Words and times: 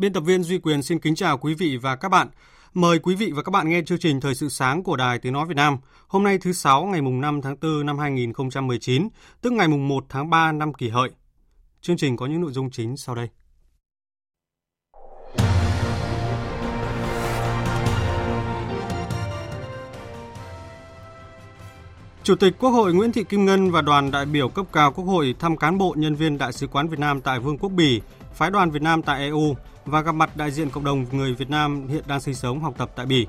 Biên 0.00 0.12
tập 0.12 0.20
viên 0.20 0.42
Duy 0.42 0.58
Quyền 0.58 0.82
xin 0.82 0.98
kính 0.98 1.14
chào 1.14 1.38
quý 1.38 1.54
vị 1.54 1.76
và 1.76 1.96
các 1.96 2.08
bạn. 2.08 2.28
Mời 2.74 2.98
quý 2.98 3.14
vị 3.14 3.30
và 3.34 3.42
các 3.42 3.50
bạn 3.50 3.68
nghe 3.68 3.82
chương 3.86 3.98
trình 3.98 4.20
Thời 4.20 4.34
sự 4.34 4.48
sáng 4.48 4.82
của 4.82 4.96
Đài 4.96 5.18
Tiếng 5.18 5.32
Nói 5.32 5.46
Việt 5.46 5.56
Nam. 5.56 5.78
Hôm 6.08 6.24
nay 6.24 6.38
thứ 6.38 6.52
Sáu 6.52 6.84
ngày 6.84 7.00
5 7.00 7.42
tháng 7.42 7.56
4 7.62 7.86
năm 7.86 7.98
2019, 7.98 9.08
tức 9.40 9.52
ngày 9.52 9.68
1 9.68 10.04
tháng 10.08 10.30
3 10.30 10.52
năm 10.52 10.74
kỷ 10.74 10.88
hợi. 10.88 11.10
Chương 11.80 11.96
trình 11.96 12.16
có 12.16 12.26
những 12.26 12.40
nội 12.40 12.52
dung 12.52 12.70
chính 12.70 12.96
sau 12.96 13.14
đây. 13.14 13.28
Chủ 22.22 22.36
tịch 22.36 22.54
Quốc 22.58 22.70
hội 22.70 22.94
Nguyễn 22.94 23.12
Thị 23.12 23.24
Kim 23.24 23.44
Ngân 23.44 23.70
và 23.70 23.82
đoàn 23.82 24.10
đại 24.10 24.26
biểu 24.26 24.48
cấp 24.48 24.66
cao 24.72 24.92
Quốc 24.92 25.04
hội 25.04 25.34
thăm 25.38 25.56
cán 25.56 25.78
bộ 25.78 25.94
nhân 25.98 26.14
viên 26.14 26.38
Đại 26.38 26.52
sứ 26.52 26.66
quán 26.66 26.88
Việt 26.88 26.98
Nam 26.98 27.20
tại 27.20 27.40
Vương 27.40 27.58
quốc 27.58 27.72
Bỉ, 27.72 28.00
phái 28.34 28.50
đoàn 28.50 28.70
Việt 28.70 28.82
Nam 28.82 29.02
tại 29.02 29.20
EU 29.20 29.56
và 29.84 30.00
gặp 30.00 30.12
mặt 30.12 30.36
đại 30.36 30.50
diện 30.50 30.70
cộng 30.70 30.84
đồng 30.84 31.06
người 31.12 31.34
Việt 31.34 31.50
Nam 31.50 31.88
hiện 31.88 32.04
đang 32.06 32.20
sinh 32.20 32.34
sống 32.34 32.62
học 32.62 32.74
tập 32.78 32.90
tại 32.96 33.06
Bỉ. 33.06 33.26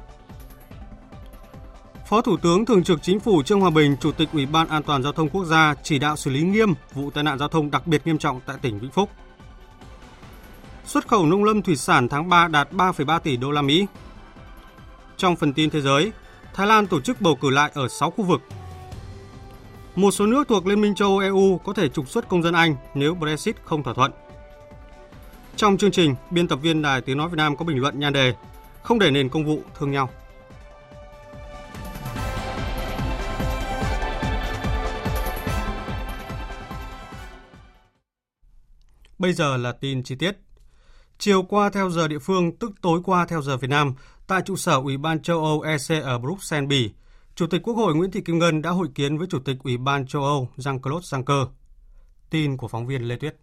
Phó 2.10 2.22
Thủ 2.22 2.38
tướng 2.38 2.66
Thường 2.66 2.84
trực 2.84 3.04
Chính 3.04 3.20
phủ 3.20 3.44
Trương 3.44 3.62
Hòa 3.62 3.70
Bình, 3.70 3.96
Chủ 4.02 4.12
tịch 4.12 4.30
Ủy 4.34 4.46
ban 4.46 4.68
An 4.68 4.84
toàn 4.84 5.04
Giao 5.04 5.14
thông 5.14 5.30
Quốc 5.30 5.46
gia 5.46 5.76
chỉ 5.84 6.00
đạo 6.00 6.16
xử 6.16 6.32
lý 6.32 6.42
nghiêm 6.42 6.74
vụ 6.94 7.12
tai 7.12 7.24
nạn 7.24 7.40
giao 7.40 7.48
thông 7.48 7.72
đặc 7.72 7.88
biệt 7.88 8.02
nghiêm 8.08 8.18
trọng 8.18 8.42
tại 8.46 8.58
tỉnh 8.62 8.80
Vĩnh 8.80 8.92
Phúc. 8.92 9.10
Xuất 10.86 11.08
khẩu 11.08 11.26
nông 11.26 11.44
lâm 11.44 11.62
thủy 11.62 11.76
sản 11.76 12.10
tháng 12.10 12.30
3 12.30 12.48
đạt 12.48 12.72
3,3 12.72 13.20
tỷ 13.20 13.38
đô 13.38 13.52
la 13.52 13.62
Mỹ. 13.62 13.86
Trong 15.18 15.36
phần 15.36 15.54
tin 15.54 15.70
thế 15.70 15.82
giới, 15.82 16.12
Thái 16.54 16.68
Lan 16.68 16.88
tổ 16.88 17.02
chức 17.02 17.22
bầu 17.22 17.36
cử 17.36 17.50
lại 17.50 17.72
ở 17.74 17.88
6 17.88 18.12
khu 18.12 18.24
vực. 18.24 18.42
Một 19.96 20.12
số 20.12 20.26
nước 20.26 20.48
thuộc 20.48 20.68
Liên 20.68 20.82
minh 20.82 20.96
châu 20.96 21.10
Âu 21.10 21.18
EU 21.18 21.58
có 21.58 21.74
thể 21.74 21.90
trục 21.90 22.10
xuất 22.10 22.30
công 22.30 22.44
dân 22.44 22.54
Anh 22.54 22.76
nếu 22.94 23.16
Brexit 23.16 23.56
không 23.64 23.84
thỏa 23.84 23.94
thuận. 23.94 24.12
Trong 25.56 25.78
chương 25.78 25.92
trình, 25.92 26.16
biên 26.32 26.48
tập 26.48 26.56
viên 26.56 26.82
Đài 26.82 27.02
Tiếng 27.02 27.18
Nói 27.18 27.30
Việt 27.30 27.38
Nam 27.38 27.58
có 27.58 27.66
bình 27.66 27.78
luận 27.78 28.00
nhan 28.00 28.14
đề 28.14 28.34
Không 28.84 29.00
để 29.00 29.12
nền 29.12 29.30
công 29.30 29.46
vụ 29.46 29.62
thương 29.78 29.92
nhau. 29.92 30.10
Bây 39.20 39.34
giờ 39.34 39.58
là 39.58 39.72
tin 39.72 40.04
chi 40.04 40.16
tiết. 40.16 40.38
Chiều 41.18 41.44
qua 41.44 41.70
theo 41.70 41.90
giờ 41.90 42.08
địa 42.08 42.20
phương, 42.20 42.58
tức 42.58 42.72
tối 42.82 43.02
qua 43.04 43.26
theo 43.26 43.42
giờ 43.42 43.58
Việt 43.58 43.70
Nam, 43.70 43.94
tại 44.28 44.42
trụ 44.46 44.56
sở 44.56 44.76
Ủy 44.76 44.98
ban 44.98 45.22
châu 45.22 45.44
Âu 45.44 45.62
EC 45.62 46.04
ở 46.04 46.18
Bruxelles, 46.18 46.70
Bỉ, 46.70 46.92
Chủ 47.36 47.48
tịch 47.48 47.62
Quốc 47.64 47.74
hội 47.74 47.96
Nguyễn 47.96 48.12
Thị 48.12 48.22
Kim 48.22 48.40
Ngân 48.40 48.62
đã 48.62 48.70
hội 48.70 48.88
kiến 48.96 49.18
với 49.18 49.28
Chủ 49.28 49.40
tịch 49.40 49.58
Ủy 49.64 49.78
ban 49.78 50.08
châu 50.08 50.24
Âu 50.24 50.50
Jean-Claude 50.58 51.00
Juncker. 51.00 51.48
Tin 52.30 52.58
của 52.58 52.68
phóng 52.68 52.88
viên 52.88 53.02
Lê 53.02 53.16
Tuyết. 53.16 53.36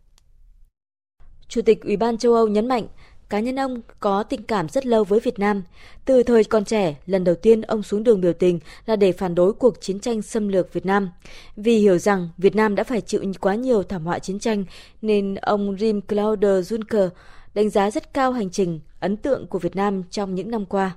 Chủ 1.48 1.62
tịch 1.62 1.82
Ủy 1.84 1.96
ban 1.96 2.18
châu 2.18 2.34
Âu 2.34 2.48
nhấn 2.48 2.68
mạnh, 2.68 2.86
cá 3.28 3.40
nhân 3.40 3.58
ông 3.58 3.80
có 4.00 4.22
tình 4.22 4.42
cảm 4.42 4.68
rất 4.68 4.86
lâu 4.86 5.04
với 5.04 5.20
Việt 5.20 5.38
Nam. 5.38 5.62
Từ 6.04 6.22
thời 6.22 6.44
còn 6.44 6.64
trẻ, 6.64 6.96
lần 7.06 7.24
đầu 7.24 7.34
tiên 7.34 7.60
ông 7.60 7.82
xuống 7.82 8.04
đường 8.04 8.20
biểu 8.20 8.32
tình 8.32 8.58
là 8.86 8.96
để 8.96 9.12
phản 9.12 9.34
đối 9.34 9.52
cuộc 9.52 9.80
chiến 9.80 10.00
tranh 10.00 10.22
xâm 10.22 10.48
lược 10.48 10.72
Việt 10.72 10.86
Nam. 10.86 11.10
Vì 11.56 11.78
hiểu 11.78 11.98
rằng 11.98 12.28
Việt 12.38 12.56
Nam 12.56 12.74
đã 12.74 12.84
phải 12.84 13.00
chịu 13.00 13.22
quá 13.40 13.54
nhiều 13.54 13.82
thảm 13.82 14.04
họa 14.04 14.18
chiến 14.18 14.38
tranh, 14.38 14.64
nên 15.02 15.34
ông 15.34 15.76
Jean-Claude 15.76 16.60
Juncker 16.60 17.08
đánh 17.54 17.70
giá 17.70 17.90
rất 17.90 18.14
cao 18.14 18.32
hành 18.32 18.50
trình, 18.50 18.80
ấn 19.00 19.16
tượng 19.16 19.46
của 19.46 19.58
Việt 19.58 19.76
Nam 19.76 20.02
trong 20.10 20.34
những 20.34 20.50
năm 20.50 20.66
qua. 20.66 20.96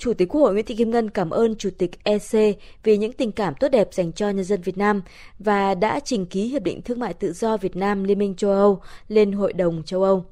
Chủ 0.00 0.14
tịch 0.14 0.28
Quốc 0.28 0.40
hội 0.40 0.52
Nguyễn 0.52 0.66
Thị 0.66 0.74
Kim 0.74 0.90
Ngân 0.90 1.10
cảm 1.10 1.30
ơn 1.30 1.56
Chủ 1.56 1.70
tịch 1.78 2.04
EC 2.04 2.58
vì 2.82 2.96
những 2.96 3.12
tình 3.12 3.32
cảm 3.32 3.54
tốt 3.60 3.68
đẹp 3.68 3.88
dành 3.92 4.12
cho 4.12 4.30
nhân 4.30 4.44
dân 4.44 4.62
Việt 4.62 4.78
Nam 4.78 5.02
và 5.38 5.74
đã 5.74 6.00
trình 6.04 6.26
ký 6.26 6.42
Hiệp 6.42 6.62
định 6.62 6.82
Thương 6.82 7.00
mại 7.00 7.14
Tự 7.14 7.32
do 7.32 7.56
Việt 7.56 7.76
Nam 7.76 8.04
Liên 8.04 8.18
minh 8.18 8.34
châu 8.34 8.50
Âu 8.50 8.80
lên 9.08 9.32
Hội 9.32 9.52
đồng 9.52 9.82
châu 9.82 10.02
Âu. 10.02 10.24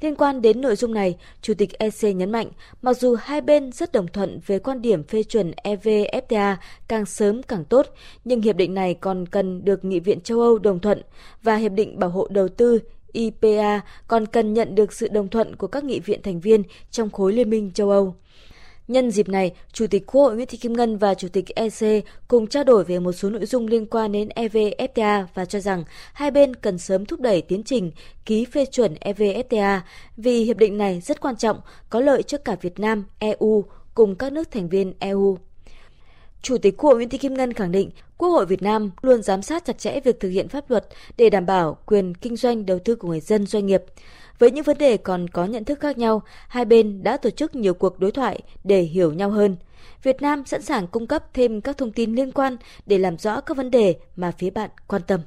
Liên 0.00 0.14
quan 0.16 0.42
đến 0.42 0.60
nội 0.60 0.76
dung 0.76 0.94
này, 0.94 1.16
Chủ 1.42 1.54
tịch 1.54 1.78
EC 1.78 2.16
nhấn 2.16 2.32
mạnh, 2.32 2.48
mặc 2.82 2.96
dù 2.96 3.14
hai 3.14 3.40
bên 3.40 3.72
rất 3.72 3.92
đồng 3.92 4.08
thuận 4.08 4.40
về 4.46 4.58
quan 4.58 4.82
điểm 4.82 5.04
phê 5.04 5.22
chuẩn 5.22 5.52
EVFTA 5.64 6.56
càng 6.88 7.06
sớm 7.06 7.42
càng 7.42 7.64
tốt, 7.64 7.86
nhưng 8.24 8.42
hiệp 8.42 8.56
định 8.56 8.74
này 8.74 8.94
còn 8.94 9.26
cần 9.26 9.64
được 9.64 9.84
Nghị 9.84 10.00
viện 10.00 10.20
châu 10.20 10.40
Âu 10.40 10.58
đồng 10.58 10.80
thuận 10.80 11.02
và 11.42 11.56
Hiệp 11.56 11.72
định 11.72 11.98
Bảo 11.98 12.10
hộ 12.10 12.28
Đầu 12.30 12.48
tư 12.48 12.78
IPA 13.12 13.80
còn 14.08 14.26
cần 14.26 14.54
nhận 14.54 14.74
được 14.74 14.92
sự 14.92 15.08
đồng 15.08 15.28
thuận 15.28 15.56
của 15.56 15.66
các 15.66 15.84
nghị 15.84 16.00
viện 16.00 16.22
thành 16.22 16.40
viên 16.40 16.62
trong 16.90 17.10
khối 17.10 17.32
Liên 17.32 17.50
minh 17.50 17.70
châu 17.74 17.90
Âu. 17.90 18.14
Nhân 18.88 19.10
dịp 19.10 19.28
này, 19.28 19.52
Chủ 19.72 19.86
tịch 19.86 20.06
Quốc 20.06 20.22
hội 20.22 20.34
Nguyễn 20.34 20.46
Thị 20.46 20.58
Kim 20.58 20.72
Ngân 20.72 20.96
và 20.98 21.14
Chủ 21.14 21.28
tịch 21.28 21.44
EC 21.54 22.04
cùng 22.28 22.46
trao 22.46 22.64
đổi 22.64 22.84
về 22.84 22.98
một 22.98 23.12
số 23.12 23.30
nội 23.30 23.46
dung 23.46 23.66
liên 23.66 23.86
quan 23.86 24.12
đến 24.12 24.28
EVFTA 24.28 25.24
và 25.34 25.44
cho 25.44 25.60
rằng 25.60 25.84
hai 26.12 26.30
bên 26.30 26.56
cần 26.56 26.78
sớm 26.78 27.06
thúc 27.06 27.20
đẩy 27.20 27.42
tiến 27.42 27.62
trình 27.62 27.92
ký 28.26 28.44
phê 28.44 28.66
chuẩn 28.66 28.94
EVFTA 28.94 29.80
vì 30.16 30.44
hiệp 30.44 30.56
định 30.56 30.78
này 30.78 31.00
rất 31.00 31.20
quan 31.20 31.36
trọng, 31.36 31.60
có 31.90 32.00
lợi 32.00 32.22
cho 32.22 32.38
cả 32.38 32.56
Việt 32.60 32.78
Nam, 32.78 33.04
EU 33.18 33.64
cùng 33.94 34.14
các 34.14 34.32
nước 34.32 34.50
thành 34.50 34.68
viên 34.68 34.92
EU. 34.98 35.38
Chủ 36.42 36.58
tịch 36.58 36.76
Quốc 36.76 36.88
hội 36.88 36.96
Nguyễn 36.96 37.08
Thị 37.08 37.18
Kim 37.18 37.34
Ngân 37.34 37.52
khẳng 37.52 37.72
định 37.72 37.90
Quốc 38.18 38.28
hội 38.28 38.46
Việt 38.46 38.62
Nam 38.62 38.90
luôn 39.02 39.22
giám 39.22 39.42
sát 39.42 39.64
chặt 39.64 39.78
chẽ 39.78 40.00
việc 40.00 40.20
thực 40.20 40.28
hiện 40.28 40.48
pháp 40.48 40.70
luật 40.70 40.86
để 41.16 41.30
đảm 41.30 41.46
bảo 41.46 41.76
quyền 41.86 42.14
kinh 42.14 42.36
doanh 42.36 42.66
đầu 42.66 42.78
tư 42.78 42.96
của 42.96 43.08
người 43.08 43.20
dân 43.20 43.46
doanh 43.46 43.66
nghiệp. 43.66 43.82
Với 44.38 44.50
những 44.50 44.64
vấn 44.64 44.78
đề 44.78 44.96
còn 44.96 45.28
có 45.28 45.44
nhận 45.44 45.64
thức 45.64 45.80
khác 45.80 45.98
nhau, 45.98 46.22
hai 46.48 46.64
bên 46.64 47.02
đã 47.02 47.16
tổ 47.16 47.30
chức 47.30 47.54
nhiều 47.54 47.74
cuộc 47.74 47.98
đối 47.98 48.12
thoại 48.12 48.42
để 48.64 48.80
hiểu 48.80 49.12
nhau 49.12 49.30
hơn. 49.30 49.56
Việt 50.02 50.22
Nam 50.22 50.44
sẵn 50.46 50.62
sàng 50.62 50.86
cung 50.86 51.06
cấp 51.06 51.24
thêm 51.34 51.60
các 51.60 51.78
thông 51.78 51.92
tin 51.92 52.14
liên 52.14 52.32
quan 52.32 52.56
để 52.86 52.98
làm 52.98 53.18
rõ 53.18 53.40
các 53.40 53.56
vấn 53.56 53.70
đề 53.70 53.96
mà 54.16 54.32
phía 54.38 54.50
bạn 54.50 54.70
quan 54.86 55.02
tâm. 55.06 55.20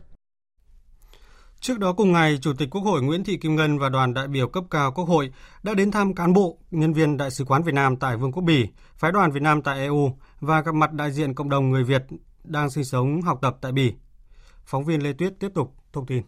Trước 1.59 1.79
đó 1.79 1.93
cùng 1.93 2.11
ngày, 2.11 2.37
Chủ 2.41 2.53
tịch 2.57 2.69
Quốc 2.71 2.81
hội 2.81 3.01
Nguyễn 3.01 3.23
Thị 3.23 3.37
Kim 3.37 3.55
Ngân 3.55 3.79
và 3.79 3.89
đoàn 3.89 4.13
đại 4.13 4.27
biểu 4.27 4.47
cấp 4.47 4.63
cao 4.71 4.91
Quốc 4.91 5.05
hội 5.05 5.31
đã 5.63 5.73
đến 5.73 5.91
thăm 5.91 6.15
cán 6.15 6.33
bộ, 6.33 6.57
nhân 6.71 6.93
viên 6.93 7.17
Đại 7.17 7.31
sứ 7.31 7.45
quán 7.45 7.63
Việt 7.63 7.73
Nam 7.73 7.95
tại 7.95 8.17
Vương 8.17 8.31
quốc 8.31 8.43
Bỉ, 8.43 8.67
phái 8.95 9.11
đoàn 9.11 9.31
Việt 9.31 9.41
Nam 9.41 9.61
tại 9.61 9.79
EU 9.79 10.11
và 10.39 10.61
gặp 10.61 10.75
mặt 10.75 10.93
đại 10.93 11.11
diện 11.11 11.33
cộng 11.33 11.49
đồng 11.49 11.71
người 11.71 11.83
Việt 11.83 12.03
đang 12.43 12.69
sinh 12.69 12.83
sống 12.83 13.21
học 13.21 13.39
tập 13.41 13.57
tại 13.61 13.71
Bỉ. 13.71 13.93
Phóng 14.65 14.85
viên 14.85 15.03
Lê 15.03 15.13
Tuyết 15.13 15.33
tiếp 15.39 15.49
tục 15.55 15.75
thông 15.93 16.05
tin. 16.05 16.23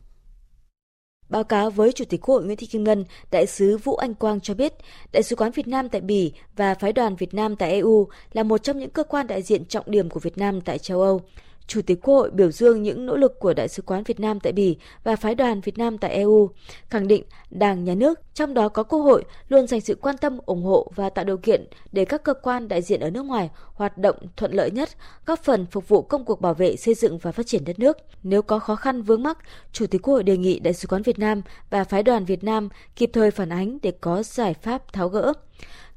Báo 1.29 1.43
cáo 1.43 1.69
với 1.69 1.91
Chủ 1.91 2.05
tịch 2.05 2.21
Quốc 2.21 2.35
hội 2.35 2.43
Nguyễn 2.45 2.57
Thị 2.57 2.67
Kim 2.67 2.83
Ngân, 2.83 3.05
Đại 3.31 3.45
sứ 3.45 3.77
Vũ 3.77 3.95
Anh 3.95 4.13
Quang 4.13 4.39
cho 4.39 4.53
biết, 4.53 4.73
Đại 5.13 5.23
sứ 5.23 5.35
quán 5.35 5.51
Việt 5.51 5.67
Nam 5.67 5.89
tại 5.89 6.01
Bỉ 6.01 6.31
và 6.55 6.75
Phái 6.75 6.93
đoàn 6.93 7.15
Việt 7.15 7.33
Nam 7.33 7.55
tại 7.55 7.71
EU 7.71 8.07
là 8.33 8.43
một 8.43 8.63
trong 8.63 8.79
những 8.79 8.89
cơ 8.89 9.03
quan 9.03 9.27
đại 9.27 9.41
diện 9.41 9.65
trọng 9.65 9.91
điểm 9.91 10.09
của 10.09 10.19
Việt 10.19 10.37
Nam 10.37 10.61
tại 10.61 10.77
châu 10.79 11.01
Âu. 11.01 11.21
Chủ 11.69 11.81
tịch 11.81 12.01
Quốc 12.01 12.15
hội 12.15 12.31
biểu 12.31 12.51
dương 12.51 12.83
những 12.83 13.05
nỗ 13.05 13.17
lực 13.17 13.39
của 13.39 13.53
Đại 13.53 13.67
sứ 13.67 13.81
quán 13.81 14.03
Việt 14.03 14.19
Nam 14.19 14.39
tại 14.39 14.53
Bỉ 14.53 14.77
và 15.03 15.15
phái 15.15 15.35
đoàn 15.35 15.61
Việt 15.61 15.77
Nam 15.77 15.97
tại 15.97 16.11
EU, 16.11 16.49
khẳng 16.89 17.07
định 17.07 17.23
Đảng, 17.49 17.83
Nhà 17.83 17.95
nước, 17.95 18.19
trong 18.33 18.53
đó 18.53 18.69
có 18.69 18.83
Quốc 18.83 18.99
hội, 18.99 19.23
luôn 19.49 19.67
dành 19.67 19.81
sự 19.81 19.95
quan 19.95 20.17
tâm, 20.17 20.37
ủng 20.45 20.63
hộ 20.63 20.91
và 20.95 21.09
tạo 21.09 21.25
điều 21.25 21.37
kiện 21.37 21.65
để 21.91 22.05
các 22.05 22.23
cơ 22.23 22.33
quan 22.33 22.67
đại 22.67 22.81
diện 22.81 22.99
ở 22.99 23.09
nước 23.09 23.25
ngoài 23.25 23.49
hoạt 23.73 23.97
động 23.97 24.15
thuận 24.37 24.51
lợi 24.51 24.71
nhất, 24.71 24.89
góp 25.25 25.43
phần 25.43 25.65
phục 25.71 25.87
vụ 25.87 26.01
công 26.01 26.25
cuộc 26.25 26.41
bảo 26.41 26.53
vệ, 26.53 26.75
xây 26.75 26.93
dựng 26.93 27.17
và 27.17 27.31
phát 27.31 27.47
triển 27.47 27.65
đất 27.65 27.79
nước. 27.79 27.97
Nếu 28.23 28.41
có 28.41 28.59
khó 28.59 28.75
khăn 28.75 29.01
vướng 29.01 29.23
mắc, 29.23 29.37
Chủ 29.71 29.87
tịch 29.87 30.01
Quốc 30.01 30.13
hội 30.13 30.23
đề 30.23 30.37
nghị 30.37 30.59
Đại 30.59 30.73
sứ 30.73 30.87
quán 30.87 31.01
Việt 31.01 31.19
Nam 31.19 31.41
và 31.69 31.83
phái 31.83 32.03
đoàn 32.03 32.25
Việt 32.25 32.43
Nam 32.43 32.69
kịp 32.95 33.09
thời 33.13 33.31
phản 33.31 33.49
ánh 33.49 33.77
để 33.81 33.91
có 34.01 34.23
giải 34.23 34.53
pháp 34.53 34.93
tháo 34.93 35.09
gỡ. 35.09 35.33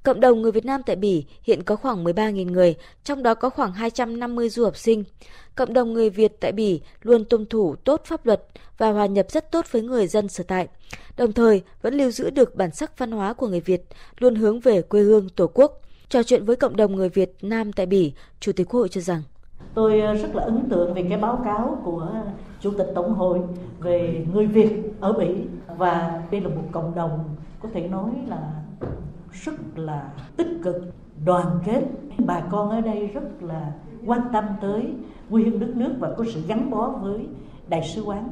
Cộng 0.03 0.21
đồng 0.21 0.43
người 0.43 0.53
Việt 0.53 0.65
Nam 0.65 0.81
tại 0.87 0.97
Bỉ 0.97 1.25
hiện 1.43 1.63
có 1.63 1.77
khoảng 1.77 2.05
13.000 2.05 2.53
người, 2.53 2.75
trong 3.05 3.23
đó 3.23 3.35
có 3.35 3.51
khoảng 3.51 3.73
250 3.73 4.49
du 4.49 4.65
học 4.65 4.77
sinh. 4.77 5.05
Cộng 5.55 5.73
đồng 5.73 5.93
người 5.93 6.11
Việt 6.11 6.41
tại 6.41 6.53
Bỉ 6.53 6.81
luôn 7.03 7.25
tuân 7.25 7.47
thủ 7.47 7.75
tốt 7.85 8.03
pháp 8.05 8.27
luật 8.27 8.43
và 8.79 8.93
hòa 8.93 9.07
nhập 9.07 9.27
rất 9.31 9.51
tốt 9.53 9.65
với 9.71 9.83
người 9.83 10.07
dân 10.07 10.29
sở 10.29 10.45
tại. 10.49 10.69
Đồng 11.17 11.33
thời, 11.33 11.63
vẫn 11.83 11.95
lưu 11.95 12.11
giữ 12.11 12.31
được 12.31 12.57
bản 12.57 12.71
sắc 12.71 12.99
văn 12.99 13.13
hóa 13.13 13.33
của 13.33 13.49
người 13.49 13.61
Việt, 13.61 13.83
luôn 14.19 14.35
hướng 14.35 14.61
về 14.61 14.83
quê 14.83 15.03
hương 15.03 15.29
Tổ 15.29 15.47
quốc. 15.47 15.81
Trò 16.09 16.23
chuyện 16.23 16.45
với 16.45 16.57
cộng 16.57 16.77
đồng 16.77 16.97
người 16.97 17.09
Việt 17.09 17.37
Nam 17.43 17.73
tại 17.73 17.87
Bỉ, 17.87 18.13
Chủ 18.41 18.53
tịch 18.53 18.69
Quốc 18.69 18.81
hội 18.81 18.89
cho 18.89 19.01
rằng 19.01 19.23
Tôi 19.75 20.01
ờ, 20.01 20.15
rất 20.15 20.35
là 20.35 20.43
ấn 20.43 20.69
tượng 20.71 20.95
về 20.95 21.07
cái 21.09 21.19
báo 21.19 21.43
cáo 21.45 21.79
của 21.85 22.09
Chủ 22.61 22.71
tịch 22.79 22.87
Tổng 22.95 23.15
hội 23.15 23.39
về 23.81 24.25
người 24.33 24.47
Việt 24.47 24.73
ở 25.01 25.13
Bỉ 25.13 25.27
và 25.77 26.23
đây 26.31 26.41
là 26.41 26.49
một 26.49 26.63
cộng 26.73 26.95
đồng 26.95 27.37
có 27.61 27.69
thể 27.75 27.89
nói 27.89 28.11
là 28.29 28.62
rất 29.33 29.79
là 29.79 30.09
tích 30.37 30.59
cực, 30.63 30.95
đoàn 31.25 31.47
kết. 31.65 31.83
Bà 32.27 32.41
con 32.41 32.71
ở 32.71 32.81
đây 32.81 33.07
rất 33.07 33.43
là 33.43 33.73
quan 34.07 34.21
tâm 34.33 34.45
tới 34.61 34.93
quê 35.31 35.43
hương 35.43 35.61
đất 35.61 35.77
nước 35.77 35.93
và 35.99 36.15
có 36.17 36.25
sự 36.35 36.41
gắn 36.47 36.71
bó 36.71 36.89
với 36.89 37.27
đại 37.69 37.83
sứ 37.83 38.03
quán. 38.03 38.29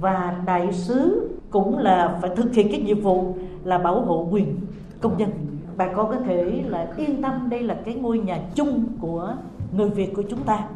Và 0.00 0.42
đại 0.46 0.72
sứ 0.72 1.30
cũng 1.50 1.78
là 1.78 2.18
phải 2.20 2.30
thực 2.36 2.54
hiện 2.54 2.68
cái 2.70 2.80
nhiệm 2.80 3.00
vụ 3.00 3.34
là 3.64 3.78
bảo 3.78 4.00
hộ 4.00 4.28
quyền 4.30 4.56
công 5.00 5.18
dân. 5.18 5.30
Bà 5.76 5.92
con 5.92 6.10
có 6.10 6.16
thể 6.16 6.62
là 6.66 6.92
yên 6.96 7.22
tâm 7.22 7.48
đây 7.50 7.62
là 7.62 7.74
cái 7.84 7.94
ngôi 7.94 8.18
nhà 8.18 8.40
chung 8.54 8.84
của 9.00 9.34
người 9.72 9.90
Việt 9.90 10.14
của 10.16 10.22
chúng 10.30 10.42
ta. 10.42 10.68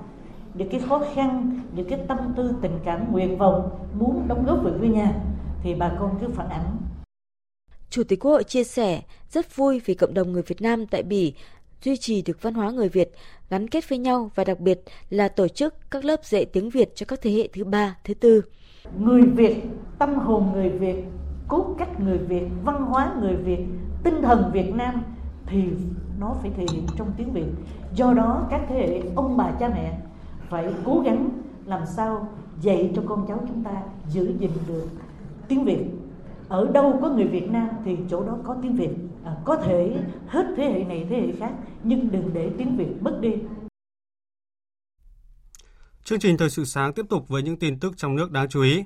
Những 0.54 0.68
cái 0.68 0.80
khó 0.80 1.02
khăn 1.14 1.60
những 1.74 1.88
cái 1.88 1.98
tâm 2.08 2.18
tư 2.36 2.54
tình 2.60 2.78
cảm 2.84 3.12
nguyện 3.12 3.38
vọng 3.38 3.70
muốn 3.98 4.22
đóng 4.28 4.44
góp 4.46 4.62
về 4.62 4.70
quê 4.80 4.88
nhà 4.88 5.12
thì 5.62 5.74
bà 5.74 5.90
con 6.00 6.10
cứ 6.20 6.28
phản 6.28 6.48
ánh. 6.48 6.76
Chủ 7.90 8.04
tịch 8.04 8.20
Quốc 8.20 8.30
hội 8.30 8.44
chia 8.44 8.64
sẻ 8.64 9.02
rất 9.30 9.56
vui 9.56 9.80
vì 9.84 9.94
cộng 9.94 10.14
đồng 10.14 10.32
người 10.32 10.42
Việt 10.42 10.62
Nam 10.62 10.86
tại 10.86 11.02
Bỉ 11.02 11.34
duy 11.82 11.96
trì 11.96 12.22
được 12.22 12.42
văn 12.42 12.54
hóa 12.54 12.70
người 12.70 12.88
Việt, 12.88 13.12
gắn 13.50 13.68
kết 13.68 13.88
với 13.88 13.98
nhau 13.98 14.30
và 14.34 14.44
đặc 14.44 14.60
biệt 14.60 14.80
là 15.10 15.28
tổ 15.28 15.48
chức 15.48 15.74
các 15.90 16.04
lớp 16.04 16.24
dạy 16.24 16.44
tiếng 16.44 16.70
Việt 16.70 16.96
cho 16.96 17.06
các 17.08 17.20
thế 17.22 17.30
hệ 17.30 17.48
thứ 17.52 17.64
ba, 17.64 17.96
thứ 18.04 18.14
tư. 18.14 18.42
Người 18.98 19.22
Việt, 19.22 19.56
tâm 19.98 20.14
hồn 20.14 20.50
người 20.52 20.68
Việt, 20.70 20.96
cốt 21.48 21.74
cách 21.78 22.00
người 22.00 22.18
Việt, 22.18 22.44
văn 22.64 22.82
hóa 22.82 23.14
người 23.20 23.36
Việt, 23.36 23.64
tinh 24.04 24.22
thần 24.22 24.50
Việt 24.52 24.74
Nam 24.74 25.02
thì 25.46 25.62
nó 26.20 26.36
phải 26.42 26.50
thể 26.56 26.66
hiện 26.72 26.86
trong 26.98 27.12
tiếng 27.16 27.32
Việt. 27.32 27.46
Do 27.94 28.12
đó 28.12 28.46
các 28.50 28.60
thế 28.68 28.74
hệ 28.74 29.02
ông 29.16 29.36
bà 29.36 29.50
cha 29.60 29.68
mẹ 29.68 29.98
phải 30.50 30.72
cố 30.84 31.02
gắng 31.04 31.28
làm 31.66 31.86
sao 31.96 32.28
dạy 32.60 32.92
cho 32.96 33.02
con 33.08 33.24
cháu 33.28 33.38
chúng 33.48 33.64
ta 33.64 33.82
giữ 34.08 34.34
gìn 34.38 34.50
được 34.68 34.88
tiếng 35.48 35.64
Việt 35.64 35.84
ở 36.48 36.70
đâu 36.72 36.98
có 37.02 37.08
người 37.08 37.26
Việt 37.26 37.50
Nam 37.50 37.68
thì 37.84 37.96
chỗ 38.10 38.24
đó 38.24 38.38
có 38.44 38.56
tiếng 38.62 38.76
Việt 38.76 38.90
à, 39.24 39.36
có 39.44 39.56
thể 39.56 39.96
hết 40.28 40.46
thế 40.56 40.64
hệ 40.64 40.84
này 40.84 41.06
thế 41.10 41.16
hệ 41.16 41.32
khác 41.38 41.52
nhưng 41.82 42.10
đừng 42.10 42.30
để 42.34 42.50
tiếng 42.58 42.76
Việt 42.76 42.88
mất 43.00 43.18
đi 43.20 43.32
Chương 46.04 46.18
trình 46.18 46.36
thời 46.36 46.50
sự 46.50 46.64
sáng 46.64 46.92
tiếp 46.92 47.06
tục 47.10 47.28
với 47.28 47.42
những 47.42 47.56
tin 47.56 47.80
tức 47.80 47.96
trong 47.96 48.16
nước 48.16 48.30
đáng 48.30 48.48
chú 48.48 48.62
ý. 48.62 48.84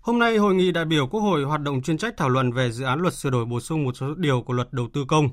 Hôm 0.00 0.18
nay, 0.18 0.36
Hội 0.36 0.54
nghị 0.54 0.72
đại 0.72 0.84
biểu 0.84 1.06
Quốc 1.06 1.20
hội 1.20 1.44
hoạt 1.44 1.60
động 1.60 1.82
chuyên 1.82 1.98
trách 1.98 2.16
thảo 2.16 2.28
luận 2.28 2.52
về 2.52 2.72
dự 2.72 2.84
án 2.84 3.00
luật 3.00 3.14
sửa 3.14 3.30
đổi 3.30 3.44
bổ 3.44 3.60
sung 3.60 3.84
một 3.84 3.96
số 3.96 4.14
điều 4.14 4.42
của 4.42 4.52
luật 4.52 4.72
đầu 4.72 4.88
tư 4.92 5.04
công. 5.08 5.28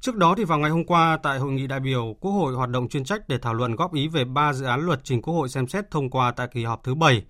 Trước 0.00 0.16
đó 0.16 0.34
thì 0.36 0.44
vào 0.44 0.58
ngày 0.58 0.70
hôm 0.70 0.84
qua 0.84 1.18
tại 1.22 1.38
hội 1.38 1.52
nghị 1.52 1.66
đại 1.66 1.80
biểu 1.80 2.16
Quốc 2.20 2.32
hội 2.32 2.54
hoạt 2.54 2.70
động 2.70 2.88
chuyên 2.88 3.04
trách 3.04 3.28
để 3.28 3.38
thảo 3.38 3.54
luận 3.54 3.76
góp 3.76 3.94
ý 3.94 4.08
về 4.08 4.24
3 4.24 4.52
dự 4.52 4.64
án 4.64 4.80
luật 4.80 5.00
trình 5.04 5.22
Quốc 5.22 5.34
hội 5.34 5.48
xem 5.48 5.68
xét 5.68 5.90
thông 5.90 6.10
qua 6.10 6.30
tại 6.30 6.48
kỳ 6.52 6.64
họp 6.64 6.84
thứ 6.84 6.94
7 6.94 7.22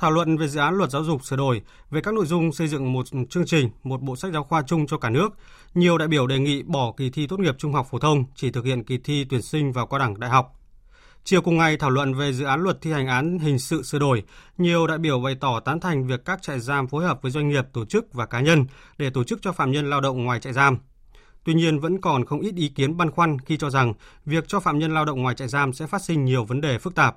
thảo 0.00 0.10
luận 0.10 0.36
về 0.36 0.48
dự 0.48 0.60
án 0.60 0.74
luật 0.74 0.90
giáo 0.90 1.04
dục 1.04 1.24
sửa 1.24 1.36
đổi 1.36 1.62
về 1.90 2.00
các 2.00 2.14
nội 2.14 2.26
dung 2.26 2.52
xây 2.52 2.68
dựng 2.68 2.92
một 2.92 3.06
chương 3.30 3.46
trình, 3.46 3.70
một 3.82 4.02
bộ 4.02 4.16
sách 4.16 4.32
giáo 4.32 4.44
khoa 4.44 4.62
chung 4.62 4.86
cho 4.86 4.98
cả 4.98 5.10
nước. 5.10 5.28
Nhiều 5.74 5.98
đại 5.98 6.08
biểu 6.08 6.26
đề 6.26 6.38
nghị 6.38 6.62
bỏ 6.62 6.92
kỳ 6.96 7.10
thi 7.10 7.26
tốt 7.26 7.40
nghiệp 7.40 7.54
trung 7.58 7.72
học 7.72 7.86
phổ 7.90 7.98
thông, 7.98 8.24
chỉ 8.34 8.50
thực 8.50 8.64
hiện 8.64 8.84
kỳ 8.84 8.98
thi 8.98 9.26
tuyển 9.30 9.42
sinh 9.42 9.72
vào 9.72 9.86
cao 9.86 9.98
đẳng 9.98 10.20
đại 10.20 10.30
học. 10.30 10.60
Chiều 11.24 11.42
cùng 11.42 11.58
ngày 11.58 11.76
thảo 11.76 11.90
luận 11.90 12.14
về 12.14 12.32
dự 12.32 12.44
án 12.44 12.60
luật 12.60 12.80
thi 12.80 12.92
hành 12.92 13.06
án 13.06 13.38
hình 13.38 13.58
sự 13.58 13.82
sửa 13.82 13.98
đổi, 13.98 14.22
nhiều 14.58 14.86
đại 14.86 14.98
biểu 14.98 15.20
bày 15.20 15.34
tỏ 15.40 15.60
tán 15.60 15.80
thành 15.80 16.06
việc 16.06 16.24
các 16.24 16.42
trại 16.42 16.60
giam 16.60 16.86
phối 16.86 17.04
hợp 17.04 17.22
với 17.22 17.30
doanh 17.30 17.48
nghiệp, 17.48 17.64
tổ 17.72 17.84
chức 17.84 18.14
và 18.14 18.26
cá 18.26 18.40
nhân 18.40 18.66
để 18.98 19.10
tổ 19.10 19.24
chức 19.24 19.38
cho 19.42 19.52
phạm 19.52 19.72
nhân 19.72 19.90
lao 19.90 20.00
động 20.00 20.24
ngoài 20.24 20.40
trại 20.40 20.52
giam. 20.52 20.78
Tuy 21.44 21.54
nhiên 21.54 21.78
vẫn 21.78 22.00
còn 22.00 22.24
không 22.24 22.40
ít 22.40 22.54
ý 22.54 22.68
kiến 22.68 22.96
băn 22.96 23.10
khoăn 23.10 23.38
khi 23.38 23.56
cho 23.56 23.70
rằng 23.70 23.94
việc 24.24 24.44
cho 24.48 24.60
phạm 24.60 24.78
nhân 24.78 24.94
lao 24.94 25.04
động 25.04 25.22
ngoài 25.22 25.34
trại 25.34 25.48
giam 25.48 25.72
sẽ 25.72 25.86
phát 25.86 26.02
sinh 26.02 26.24
nhiều 26.24 26.44
vấn 26.44 26.60
đề 26.60 26.78
phức 26.78 26.94
tạp. 26.94 27.16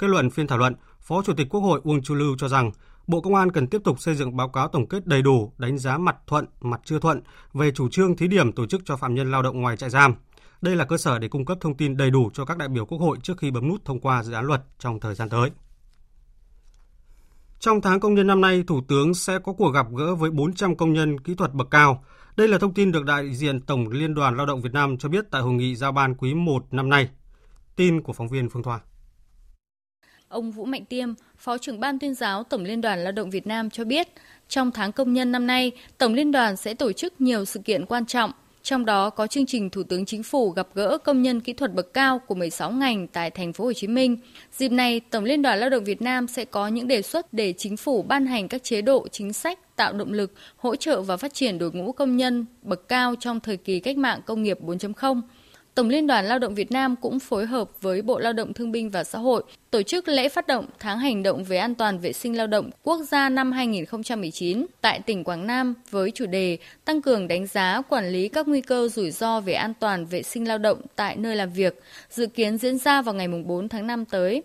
Kết 0.00 0.06
luận 0.06 0.30
phiên 0.30 0.46
thảo 0.46 0.58
luận, 0.58 0.74
Phó 1.00 1.22
Chủ 1.22 1.32
tịch 1.34 1.46
Quốc 1.50 1.60
hội 1.60 1.80
Uông 1.84 2.02
Chu 2.02 2.14
Lưu 2.14 2.36
cho 2.38 2.48
rằng 2.48 2.70
Bộ 3.06 3.20
Công 3.20 3.34
an 3.34 3.52
cần 3.52 3.66
tiếp 3.66 3.80
tục 3.84 4.00
xây 4.00 4.14
dựng 4.14 4.36
báo 4.36 4.48
cáo 4.48 4.68
tổng 4.68 4.86
kết 4.86 5.06
đầy 5.06 5.22
đủ, 5.22 5.52
đánh 5.58 5.78
giá 5.78 5.98
mặt 5.98 6.16
thuận, 6.26 6.44
mặt 6.60 6.80
chưa 6.84 6.98
thuận 6.98 7.22
về 7.54 7.70
chủ 7.70 7.88
trương 7.88 8.16
thí 8.16 8.28
điểm 8.28 8.52
tổ 8.52 8.66
chức 8.66 8.80
cho 8.84 8.96
phạm 8.96 9.14
nhân 9.14 9.30
lao 9.30 9.42
động 9.42 9.60
ngoài 9.60 9.76
trại 9.76 9.90
giam. 9.90 10.14
Đây 10.60 10.76
là 10.76 10.84
cơ 10.84 10.98
sở 10.98 11.18
để 11.18 11.28
cung 11.28 11.44
cấp 11.44 11.58
thông 11.60 11.76
tin 11.76 11.96
đầy 11.96 12.10
đủ 12.10 12.30
cho 12.34 12.44
các 12.44 12.58
đại 12.58 12.68
biểu 12.68 12.86
Quốc 12.86 12.98
hội 12.98 13.18
trước 13.22 13.38
khi 13.38 13.50
bấm 13.50 13.68
nút 13.68 13.84
thông 13.84 14.00
qua 14.00 14.22
dự 14.22 14.32
án 14.32 14.44
luật 14.44 14.62
trong 14.78 15.00
thời 15.00 15.14
gian 15.14 15.28
tới. 15.28 15.50
Trong 17.58 17.80
tháng 17.80 18.00
công 18.00 18.14
nhân 18.14 18.26
năm 18.26 18.40
nay, 18.40 18.64
Thủ 18.66 18.80
tướng 18.88 19.14
sẽ 19.14 19.38
có 19.38 19.52
cuộc 19.52 19.70
gặp 19.70 19.86
gỡ 19.96 20.14
với 20.14 20.30
400 20.30 20.76
công 20.76 20.92
nhân 20.92 21.20
kỹ 21.20 21.34
thuật 21.34 21.54
bậc 21.54 21.70
cao. 21.70 22.04
Đây 22.36 22.48
là 22.48 22.58
thông 22.58 22.74
tin 22.74 22.92
được 22.92 23.04
đại 23.04 23.34
diện 23.34 23.60
Tổng 23.60 23.88
Liên 23.88 24.14
đoàn 24.14 24.36
Lao 24.36 24.46
động 24.46 24.62
Việt 24.62 24.72
Nam 24.72 24.98
cho 24.98 25.08
biết 25.08 25.24
tại 25.30 25.42
hội 25.42 25.52
nghị 25.52 25.76
giao 25.76 25.92
ban 25.92 26.14
quý 26.14 26.34
1 26.34 26.64
năm 26.70 26.88
nay. 26.88 27.08
Tin 27.76 28.02
của 28.02 28.12
phóng 28.12 28.28
viên 28.28 28.48
Phương 28.48 28.62
Thoa. 28.62 28.80
Ông 30.30 30.50
Vũ 30.50 30.64
Mạnh 30.64 30.84
Tiêm, 30.84 31.08
Phó 31.38 31.58
trưởng 31.58 31.80
Ban 31.80 31.98
tuyên 31.98 32.14
giáo 32.14 32.44
Tổng 32.44 32.64
Liên 32.64 32.80
đoàn 32.80 33.04
Lao 33.04 33.12
động 33.12 33.30
Việt 33.30 33.46
Nam 33.46 33.70
cho 33.70 33.84
biết, 33.84 34.08
trong 34.48 34.70
tháng 34.70 34.92
công 34.92 35.12
nhân 35.12 35.32
năm 35.32 35.46
nay, 35.46 35.72
Tổng 35.98 36.14
Liên 36.14 36.32
đoàn 36.32 36.56
sẽ 36.56 36.74
tổ 36.74 36.92
chức 36.92 37.20
nhiều 37.20 37.44
sự 37.44 37.60
kiện 37.60 37.86
quan 37.86 38.06
trọng, 38.06 38.32
trong 38.62 38.84
đó 38.84 39.10
có 39.10 39.26
chương 39.26 39.46
trình 39.46 39.70
Thủ 39.70 39.82
tướng 39.82 40.06
Chính 40.06 40.22
phủ 40.22 40.50
gặp 40.50 40.68
gỡ 40.74 40.98
công 40.98 41.22
nhân 41.22 41.40
kỹ 41.40 41.52
thuật 41.52 41.74
bậc 41.74 41.92
cao 41.94 42.18
của 42.18 42.34
16 42.34 42.70
ngành 42.70 43.08
tại 43.08 43.30
thành 43.30 43.52
phố 43.52 43.64
Hồ 43.64 43.72
Chí 43.72 43.86
Minh. 43.86 44.16
Dịp 44.52 44.68
này, 44.68 45.00
Tổng 45.00 45.24
Liên 45.24 45.42
đoàn 45.42 45.58
Lao 45.58 45.70
động 45.70 45.84
Việt 45.84 46.02
Nam 46.02 46.26
sẽ 46.26 46.44
có 46.44 46.68
những 46.68 46.88
đề 46.88 47.02
xuất 47.02 47.32
để 47.32 47.54
chính 47.58 47.76
phủ 47.76 48.02
ban 48.02 48.26
hành 48.26 48.48
các 48.48 48.62
chế 48.62 48.82
độ 48.82 49.08
chính 49.08 49.32
sách 49.32 49.76
tạo 49.76 49.92
động 49.92 50.12
lực, 50.12 50.32
hỗ 50.56 50.76
trợ 50.76 51.02
và 51.02 51.16
phát 51.16 51.34
triển 51.34 51.58
đội 51.58 51.70
ngũ 51.72 51.92
công 51.92 52.16
nhân 52.16 52.46
bậc 52.62 52.88
cao 52.88 53.14
trong 53.20 53.40
thời 53.40 53.56
kỳ 53.56 53.80
cách 53.80 53.96
mạng 53.96 54.20
công 54.26 54.42
nghiệp 54.42 54.58
4.0 54.62 55.20
Tổng 55.80 55.88
Liên 55.88 56.06
đoàn 56.06 56.26
Lao 56.26 56.38
động 56.38 56.54
Việt 56.54 56.72
Nam 56.72 56.96
cũng 56.96 57.20
phối 57.20 57.46
hợp 57.46 57.70
với 57.80 58.02
Bộ 58.02 58.18
Lao 58.18 58.32
động 58.32 58.52
Thương 58.52 58.72
binh 58.72 58.90
và 58.90 59.04
Xã 59.04 59.18
hội 59.18 59.42
tổ 59.70 59.82
chức 59.82 60.08
lễ 60.08 60.28
phát 60.28 60.46
động 60.46 60.66
tháng 60.78 60.98
hành 60.98 61.22
động 61.22 61.44
về 61.44 61.56
an 61.56 61.74
toàn 61.74 61.98
vệ 61.98 62.12
sinh 62.12 62.36
lao 62.36 62.46
động 62.46 62.70
quốc 62.82 63.00
gia 63.02 63.28
năm 63.28 63.52
2019 63.52 64.66
tại 64.80 65.00
tỉnh 65.00 65.24
Quảng 65.24 65.46
Nam 65.46 65.74
với 65.90 66.10
chủ 66.10 66.26
đề 66.26 66.58
tăng 66.84 67.02
cường 67.02 67.28
đánh 67.28 67.46
giá 67.46 67.82
quản 67.88 68.08
lý 68.08 68.28
các 68.28 68.48
nguy 68.48 68.60
cơ 68.60 68.88
rủi 68.88 69.10
ro 69.10 69.40
về 69.40 69.52
an 69.52 69.74
toàn 69.80 70.06
vệ 70.06 70.22
sinh 70.22 70.48
lao 70.48 70.58
động 70.58 70.80
tại 70.96 71.16
nơi 71.16 71.36
làm 71.36 71.52
việc, 71.52 71.82
dự 72.10 72.26
kiến 72.26 72.58
diễn 72.58 72.78
ra 72.78 73.02
vào 73.02 73.14
ngày 73.14 73.28
4 73.28 73.68
tháng 73.68 73.86
5 73.86 74.04
tới. 74.04 74.42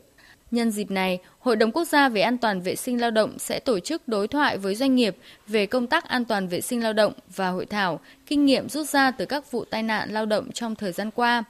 Nhân 0.56 0.72
dịp 0.72 0.92
này, 0.92 1.19
Hội 1.40 1.56
đồng 1.56 1.72
Quốc 1.72 1.86
gia 1.86 2.10
về 2.10 2.22
an 2.22 2.38
toàn 2.38 2.62
vệ 2.62 2.75
sinh 2.75 3.02
lao 3.02 3.12
động 3.12 3.40
sẽ 3.40 3.60
tổ 3.60 3.80
chức 3.80 4.07
đối 4.07 4.28
thoại 4.28 4.57
với 4.57 4.75
doanh 4.75 4.96
nghiệp 4.96 5.18
về 5.48 5.66
công 5.66 5.88
tác 5.88 6.07
an 6.07 6.25
toàn 6.25 6.48
vệ 6.48 6.62
sinh 6.62 6.84
lao 6.84 6.94
động 6.94 7.13
và 7.36 7.50
hội 7.50 7.66
thảo 7.66 8.00
kinh 8.25 8.46
nghiệm 8.46 8.69
rút 8.69 8.90
ra 8.90 9.12
từ 9.12 9.25
các 9.25 9.52
vụ 9.52 9.66
tai 9.66 9.84
nạn 9.84 10.10
lao 10.12 10.25
động 10.25 10.52
trong 10.52 10.75
thời 10.75 10.92
gian 10.92 11.12
qua. 11.12 11.44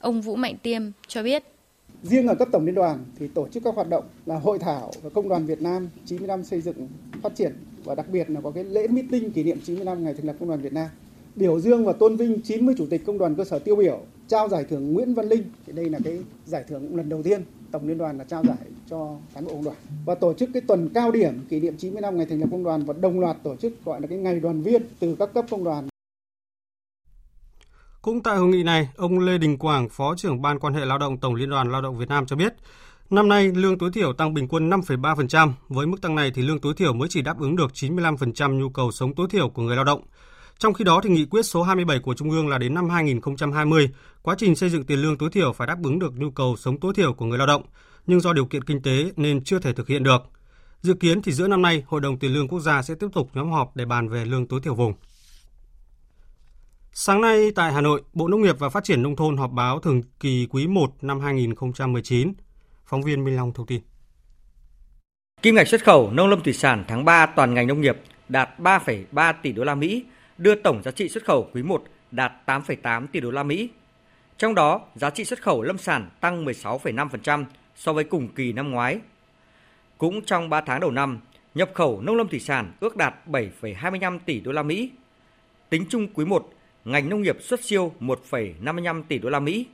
Ông 0.00 0.20
Vũ 0.20 0.36
Mạnh 0.36 0.56
Tiêm 0.62 0.82
cho 1.08 1.22
biết. 1.22 1.42
Riêng 2.02 2.28
ở 2.28 2.34
cấp 2.34 2.48
tổng 2.52 2.66
liên 2.66 2.74
đoàn 2.74 3.04
thì 3.18 3.28
tổ 3.28 3.48
chức 3.48 3.64
các 3.64 3.74
hoạt 3.74 3.88
động 3.88 4.04
là 4.26 4.38
hội 4.38 4.58
thảo 4.58 4.92
và 5.02 5.10
công 5.10 5.28
đoàn 5.28 5.46
Việt 5.46 5.62
Nam 5.62 5.88
90 6.06 6.28
năm 6.28 6.44
xây 6.44 6.60
dựng 6.60 6.88
phát 7.22 7.34
triển 7.36 7.52
và 7.84 7.94
đặc 7.94 8.06
biệt 8.08 8.30
là 8.30 8.40
có 8.40 8.50
cái 8.50 8.64
lễ 8.64 8.86
meeting 8.88 9.30
kỷ 9.30 9.42
niệm 9.42 9.58
90 9.64 9.84
năm 9.84 10.04
ngày 10.04 10.14
thành 10.14 10.26
lập 10.26 10.36
công 10.40 10.48
đoàn 10.48 10.60
Việt 10.60 10.72
Nam. 10.72 10.88
Biểu 11.34 11.60
dương 11.60 11.84
và 11.84 11.92
tôn 11.92 12.16
vinh 12.16 12.40
90 12.40 12.74
chủ 12.78 12.86
tịch 12.90 13.02
công 13.06 13.18
đoàn 13.18 13.34
cơ 13.34 13.44
sở 13.44 13.58
tiêu 13.58 13.76
biểu, 13.76 14.00
trao 14.28 14.48
giải 14.48 14.64
thưởng 14.64 14.92
Nguyễn 14.92 15.14
Văn 15.14 15.28
Linh. 15.28 15.42
Thì 15.66 15.72
đây 15.72 15.90
là 15.90 15.98
cái 16.04 16.18
giải 16.46 16.64
thưởng 16.68 16.96
lần 16.96 17.08
đầu 17.08 17.22
tiên 17.22 17.42
tổng 17.74 17.88
liên 17.88 17.98
đoàn 17.98 18.18
là 18.18 18.24
trao 18.24 18.42
giải 18.44 18.56
cho 18.90 19.16
cán 19.34 19.44
bộ 19.44 19.50
công 19.50 19.64
đoàn 19.64 19.76
và 20.04 20.14
tổ 20.14 20.34
chức 20.34 20.50
cái 20.52 20.62
tuần 20.68 20.88
cao 20.94 21.10
điểm 21.10 21.40
kỷ 21.48 21.60
niệm 21.60 21.76
90 21.76 22.02
năm 22.02 22.16
ngày 22.16 22.26
thành 22.26 22.40
lập 22.40 22.46
công 22.50 22.64
đoàn 22.64 22.84
và 22.84 22.94
đồng 23.00 23.20
loạt 23.20 23.36
tổ 23.42 23.56
chức 23.56 23.84
gọi 23.84 24.00
là 24.00 24.06
cái 24.06 24.18
ngày 24.18 24.40
đoàn 24.40 24.62
viên 24.62 24.82
từ 24.98 25.16
các 25.18 25.34
cấp 25.34 25.44
công 25.50 25.64
đoàn. 25.64 25.88
Cũng 28.02 28.22
tại 28.22 28.36
hội 28.36 28.48
nghị 28.48 28.62
này, 28.62 28.88
ông 28.96 29.18
Lê 29.18 29.38
Đình 29.38 29.58
Quảng, 29.58 29.88
Phó 29.88 30.14
trưởng 30.16 30.42
Ban 30.42 30.58
quan 30.58 30.74
hệ 30.74 30.84
lao 30.84 30.98
động 30.98 31.18
Tổng 31.18 31.34
Liên 31.34 31.50
đoàn 31.50 31.72
Lao 31.72 31.82
động 31.82 31.98
Việt 31.98 32.08
Nam 32.08 32.26
cho 32.26 32.36
biết, 32.36 32.54
năm 33.10 33.28
nay 33.28 33.52
lương 33.54 33.78
tối 33.78 33.90
thiểu 33.94 34.12
tăng 34.12 34.34
bình 34.34 34.48
quân 34.48 34.70
5,3%, 34.70 35.52
với 35.68 35.86
mức 35.86 36.02
tăng 36.02 36.14
này 36.14 36.30
thì 36.34 36.42
lương 36.42 36.60
tối 36.60 36.74
thiểu 36.76 36.92
mới 36.92 37.08
chỉ 37.08 37.22
đáp 37.22 37.40
ứng 37.40 37.56
được 37.56 37.70
95% 37.74 38.58
nhu 38.58 38.68
cầu 38.68 38.90
sống 38.92 39.14
tối 39.14 39.26
thiểu 39.30 39.48
của 39.48 39.62
người 39.62 39.76
lao 39.76 39.84
động. 39.84 40.02
Trong 40.64 40.74
khi 40.74 40.84
đó, 40.84 41.00
thì 41.04 41.10
nghị 41.10 41.24
quyết 41.24 41.42
số 41.42 41.62
27 41.62 41.98
của 41.98 42.14
Trung 42.14 42.30
ương 42.30 42.48
là 42.48 42.58
đến 42.58 42.74
năm 42.74 42.90
2020, 42.90 43.90
quá 44.22 44.34
trình 44.38 44.56
xây 44.56 44.70
dựng 44.70 44.84
tiền 44.84 44.98
lương 44.98 45.18
tối 45.18 45.30
thiểu 45.32 45.52
phải 45.52 45.66
đáp 45.66 45.76
ứng 45.82 45.98
được 45.98 46.12
nhu 46.16 46.30
cầu 46.30 46.56
sống 46.56 46.80
tối 46.80 46.92
thiểu 46.96 47.12
của 47.12 47.24
người 47.24 47.38
lao 47.38 47.46
động, 47.46 47.62
nhưng 48.06 48.20
do 48.20 48.32
điều 48.32 48.46
kiện 48.46 48.64
kinh 48.64 48.82
tế 48.82 49.10
nên 49.16 49.44
chưa 49.44 49.58
thể 49.58 49.72
thực 49.72 49.88
hiện 49.88 50.02
được. 50.02 50.22
Dự 50.80 50.94
kiến 50.94 51.22
thì 51.22 51.32
giữa 51.32 51.48
năm 51.48 51.62
nay, 51.62 51.84
Hội 51.86 52.00
đồng 52.00 52.18
Tiền 52.18 52.32
lương 52.32 52.48
Quốc 52.48 52.60
gia 52.60 52.82
sẽ 52.82 52.94
tiếp 52.94 53.06
tục 53.12 53.30
nhóm 53.34 53.52
họp 53.52 53.76
để 53.76 53.84
bàn 53.84 54.08
về 54.08 54.24
lương 54.24 54.46
tối 54.46 54.60
thiểu 54.62 54.74
vùng. 54.74 54.94
Sáng 56.92 57.20
nay 57.20 57.50
tại 57.54 57.72
Hà 57.72 57.80
Nội, 57.80 58.02
Bộ 58.12 58.28
Nông 58.28 58.42
nghiệp 58.42 58.58
và 58.58 58.68
Phát 58.68 58.84
triển 58.84 59.02
Nông 59.02 59.16
thôn 59.16 59.36
họp 59.36 59.50
báo 59.50 59.78
thường 59.78 60.02
kỳ 60.20 60.46
quý 60.50 60.66
1 60.66 61.04
năm 61.04 61.20
2019. 61.20 62.32
Phóng 62.86 63.02
viên 63.02 63.24
Minh 63.24 63.36
Long 63.36 63.52
thông 63.52 63.66
tin. 63.66 63.80
Kim 65.42 65.54
ngạch 65.54 65.68
xuất 65.68 65.84
khẩu 65.84 66.10
nông 66.10 66.28
lâm 66.28 66.42
thủy 66.42 66.52
sản 66.52 66.84
tháng 66.88 67.04
3 67.04 67.26
toàn 67.26 67.54
ngành 67.54 67.66
nông 67.66 67.80
nghiệp 67.80 67.96
đạt 68.28 68.48
3,3 68.58 69.34
tỷ 69.42 69.52
đô 69.52 69.64
la 69.64 69.74
Mỹ, 69.74 70.04
đưa 70.38 70.54
tổng 70.54 70.82
giá 70.82 70.90
trị 70.90 71.08
xuất 71.08 71.24
khẩu 71.24 71.50
quý 71.52 71.62
1 71.62 71.84
đạt 72.10 72.32
8,8 72.46 73.06
tỷ 73.06 73.20
đô 73.20 73.30
la 73.30 73.42
Mỹ. 73.42 73.68
Trong 74.38 74.54
đó, 74.54 74.80
giá 74.94 75.10
trị 75.10 75.24
xuất 75.24 75.42
khẩu 75.42 75.62
lâm 75.62 75.78
sản 75.78 76.10
tăng 76.20 76.44
16,5% 76.44 77.44
so 77.76 77.92
với 77.92 78.04
cùng 78.04 78.28
kỳ 78.28 78.52
năm 78.52 78.70
ngoái. 78.70 78.98
Cũng 79.98 80.24
trong 80.24 80.50
3 80.50 80.60
tháng 80.60 80.80
đầu 80.80 80.90
năm, 80.90 81.18
nhập 81.54 81.70
khẩu 81.74 82.00
nông 82.00 82.16
lâm 82.16 82.28
thủy 82.28 82.40
sản 82.40 82.72
ước 82.80 82.96
đạt 82.96 83.14
7,25 83.26 84.18
tỷ 84.18 84.40
đô 84.40 84.52
la 84.52 84.62
Mỹ. 84.62 84.90
Tính 85.68 85.84
chung 85.88 86.08
quý 86.14 86.24
1, 86.24 86.52
ngành 86.84 87.08
nông 87.08 87.22
nghiệp 87.22 87.36
xuất 87.42 87.64
siêu 87.64 87.92
1,55 88.00 89.02
tỷ 89.02 89.18
đô 89.18 89.28
la 89.28 89.40
Mỹ. 89.40 89.66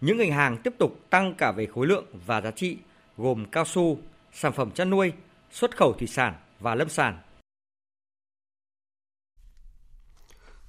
Những 0.00 0.18
ngành 0.18 0.32
hàng 0.32 0.56
tiếp 0.56 0.74
tục 0.78 1.00
tăng 1.10 1.34
cả 1.34 1.52
về 1.52 1.66
khối 1.66 1.86
lượng 1.86 2.04
và 2.26 2.40
giá 2.40 2.50
trị, 2.50 2.76
gồm 3.16 3.44
cao 3.44 3.64
su, 3.64 3.98
sản 4.32 4.52
phẩm 4.52 4.70
chăn 4.70 4.90
nuôi, 4.90 5.12
xuất 5.50 5.76
khẩu 5.76 5.92
thủy 5.92 6.06
sản 6.06 6.34
và 6.60 6.74
lâm 6.74 6.88
sản. 6.88 7.18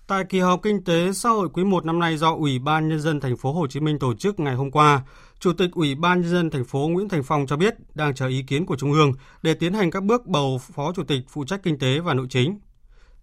Tại 0.07 0.25
kỳ 0.29 0.39
họp 0.39 0.61
kinh 0.63 0.83
tế 0.83 1.13
xã 1.13 1.29
hội 1.29 1.49
quý 1.53 1.63
1 1.63 1.85
năm 1.85 1.99
nay 1.99 2.17
do 2.17 2.31
Ủy 2.35 2.59
ban 2.59 2.89
nhân 2.89 2.99
dân 2.99 3.19
thành 3.19 3.37
phố 3.37 3.53
Hồ 3.53 3.67
Chí 3.67 3.79
Minh 3.79 3.99
tổ 3.99 4.13
chức 4.13 4.39
ngày 4.39 4.55
hôm 4.55 4.71
qua, 4.71 5.01
Chủ 5.39 5.53
tịch 5.53 5.69
Ủy 5.73 5.95
ban 5.95 6.21
nhân 6.21 6.31
dân 6.31 6.49
thành 6.49 6.65
phố 6.65 6.87
Nguyễn 6.87 7.09
Thành 7.09 7.23
Phong 7.23 7.47
cho 7.47 7.57
biết 7.57 7.73
đang 7.95 8.15
chờ 8.15 8.27
ý 8.27 8.43
kiến 8.43 8.65
của 8.65 8.75
Trung 8.75 8.93
ương 8.93 9.11
để 9.41 9.53
tiến 9.53 9.73
hành 9.73 9.91
các 9.91 10.03
bước 10.03 10.25
bầu 10.25 10.61
Phó 10.73 10.93
Chủ 10.93 11.03
tịch 11.03 11.21
phụ 11.29 11.45
trách 11.45 11.63
kinh 11.63 11.79
tế 11.79 11.99
và 11.99 12.13
nội 12.13 12.27
chính. 12.29 12.59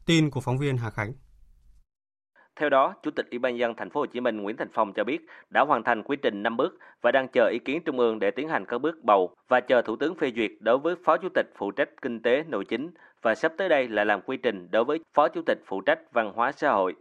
Tin 0.07 0.31
của 0.31 0.41
phóng 0.41 0.59
viên 0.59 0.77
Hà 0.77 0.91
Khánh. 0.91 1.13
Theo 2.57 2.71
đó, 2.71 2.95
Chủ 3.03 3.11
tịch 3.11 3.27
Ủy 3.31 3.39
ban 3.39 3.59
dân 3.59 3.75
thành 3.75 3.91
phố 3.91 4.01
Hồ 4.01 4.07
Chí 4.07 4.21
Minh 4.21 4.43
Nguyễn 4.43 4.57
Thành 4.57 4.69
Phong 4.73 4.93
cho 4.93 5.05
biết 5.05 5.27
đã 5.51 5.61
hoàn 5.61 5.83
thành 5.83 6.03
quy 6.03 6.17
trình 6.17 6.43
5 6.43 6.57
bước 6.57 6.79
và 7.03 7.13
đang 7.13 7.29
chờ 7.29 7.49
ý 7.49 7.59
kiến 7.59 7.83
trung 7.85 7.99
ương 7.99 8.19
để 8.19 8.31
tiến 8.31 8.49
hành 8.49 8.65
các 8.65 8.79
bước 8.79 9.05
bầu 9.05 9.31
và 9.49 9.61
chờ 9.61 9.83
Thủ 9.83 9.97
tướng 9.97 10.15
phê 10.15 10.33
duyệt 10.37 10.51
đối 10.61 10.79
với 10.79 10.95
Phó 11.05 11.17
Chủ 11.17 11.29
tịch 11.35 11.47
phụ 11.57 11.71
trách 11.71 11.89
kinh 12.03 12.21
tế 12.21 12.45
nội 12.49 12.65
chính 12.65 12.91
và 13.23 13.35
sắp 13.35 13.53
tới 13.57 13.69
đây 13.69 13.89
là 13.89 14.05
làm 14.05 14.21
quy 14.21 14.37
trình 14.37 14.69
đối 14.71 14.85
với 14.85 15.01
Phó 15.15 15.29
Chủ 15.29 15.43
tịch 15.47 15.59
phụ 15.67 15.81
trách 15.81 16.13
văn 16.13 16.33
hóa 16.35 16.53
xã 16.53 16.73
hội. 16.73 16.95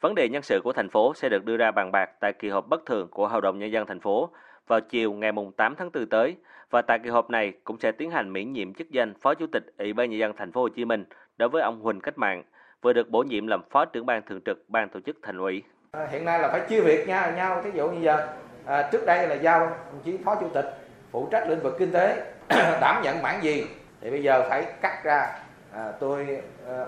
Vấn 0.00 0.14
đề 0.14 0.28
nhân 0.28 0.42
sự 0.42 0.60
của 0.64 0.72
thành 0.72 0.88
phố 0.88 1.14
sẽ 1.14 1.28
được 1.28 1.44
đưa 1.44 1.56
ra 1.56 1.70
bàn 1.70 1.92
bạc 1.92 2.10
tại 2.20 2.32
kỳ 2.32 2.48
họp 2.48 2.68
bất 2.68 2.86
thường 2.86 3.08
của 3.10 3.28
Hội 3.28 3.40
đồng 3.40 3.58
nhân 3.58 3.72
dân 3.72 3.86
thành 3.86 4.00
phố 4.00 4.30
vào 4.66 4.80
chiều 4.80 5.12
ngày 5.12 5.32
8 5.56 5.74
tháng 5.74 5.90
4 5.94 6.06
tới 6.06 6.36
và 6.70 6.82
tại 6.82 6.98
kỳ 6.98 7.10
họp 7.10 7.30
này 7.30 7.52
cũng 7.64 7.78
sẽ 7.78 7.92
tiến 7.92 8.10
hành 8.10 8.32
miễn 8.32 8.52
nhiệm 8.52 8.74
chức 8.74 8.90
danh 8.90 9.14
Phó 9.14 9.34
Chủ 9.34 9.46
tịch 9.46 9.74
Ủy 9.78 9.92
ban 9.92 10.10
nhân 10.10 10.18
dân 10.18 10.32
thành 10.36 10.52
phố 10.52 10.60
Hồ 10.60 10.68
Chí 10.68 10.84
Minh 10.84 11.04
đối 11.38 11.48
với 11.48 11.62
ông 11.62 11.80
Huỳnh 11.80 12.00
Cách 12.00 12.18
Mạng 12.18 12.42
vừa 12.86 12.92
được 12.92 13.10
bổ 13.10 13.22
nhiệm 13.22 13.46
làm 13.46 13.62
Phó 13.70 13.84
trưởng 13.84 14.06
ban 14.06 14.22
thường 14.28 14.40
trực 14.46 14.64
ban 14.68 14.88
tổ 14.88 15.00
chức 15.06 15.16
thành 15.22 15.38
ủy. 15.38 15.62
À, 15.90 16.06
hiện 16.10 16.24
nay 16.24 16.40
là 16.40 16.48
phải 16.48 16.60
chia 16.68 16.80
việc 16.80 17.08
nhau 17.08 17.32
nhau 17.32 17.62
thí 17.64 17.70
dụ 17.74 17.90
như 17.90 18.00
giờ. 18.00 18.28
À, 18.66 18.88
trước 18.92 19.06
đây 19.06 19.28
là 19.28 19.34
giao 19.34 19.60
đồng 19.60 20.00
chí 20.04 20.16
Phó 20.24 20.34
Chủ 20.34 20.48
tịch 20.54 20.64
phụ 21.10 21.28
trách 21.30 21.48
lĩnh 21.48 21.60
vực 21.60 21.76
kinh 21.78 21.92
tế 21.92 22.32
đảm 22.80 23.02
nhận 23.02 23.22
mảng 23.22 23.42
gì? 23.42 23.66
Thì 24.00 24.10
bây 24.10 24.22
giờ 24.22 24.46
phải 24.48 24.66
cắt 24.82 25.04
ra. 25.04 25.38
À, 25.72 25.92
tôi 26.00 26.40
à, 26.68 26.84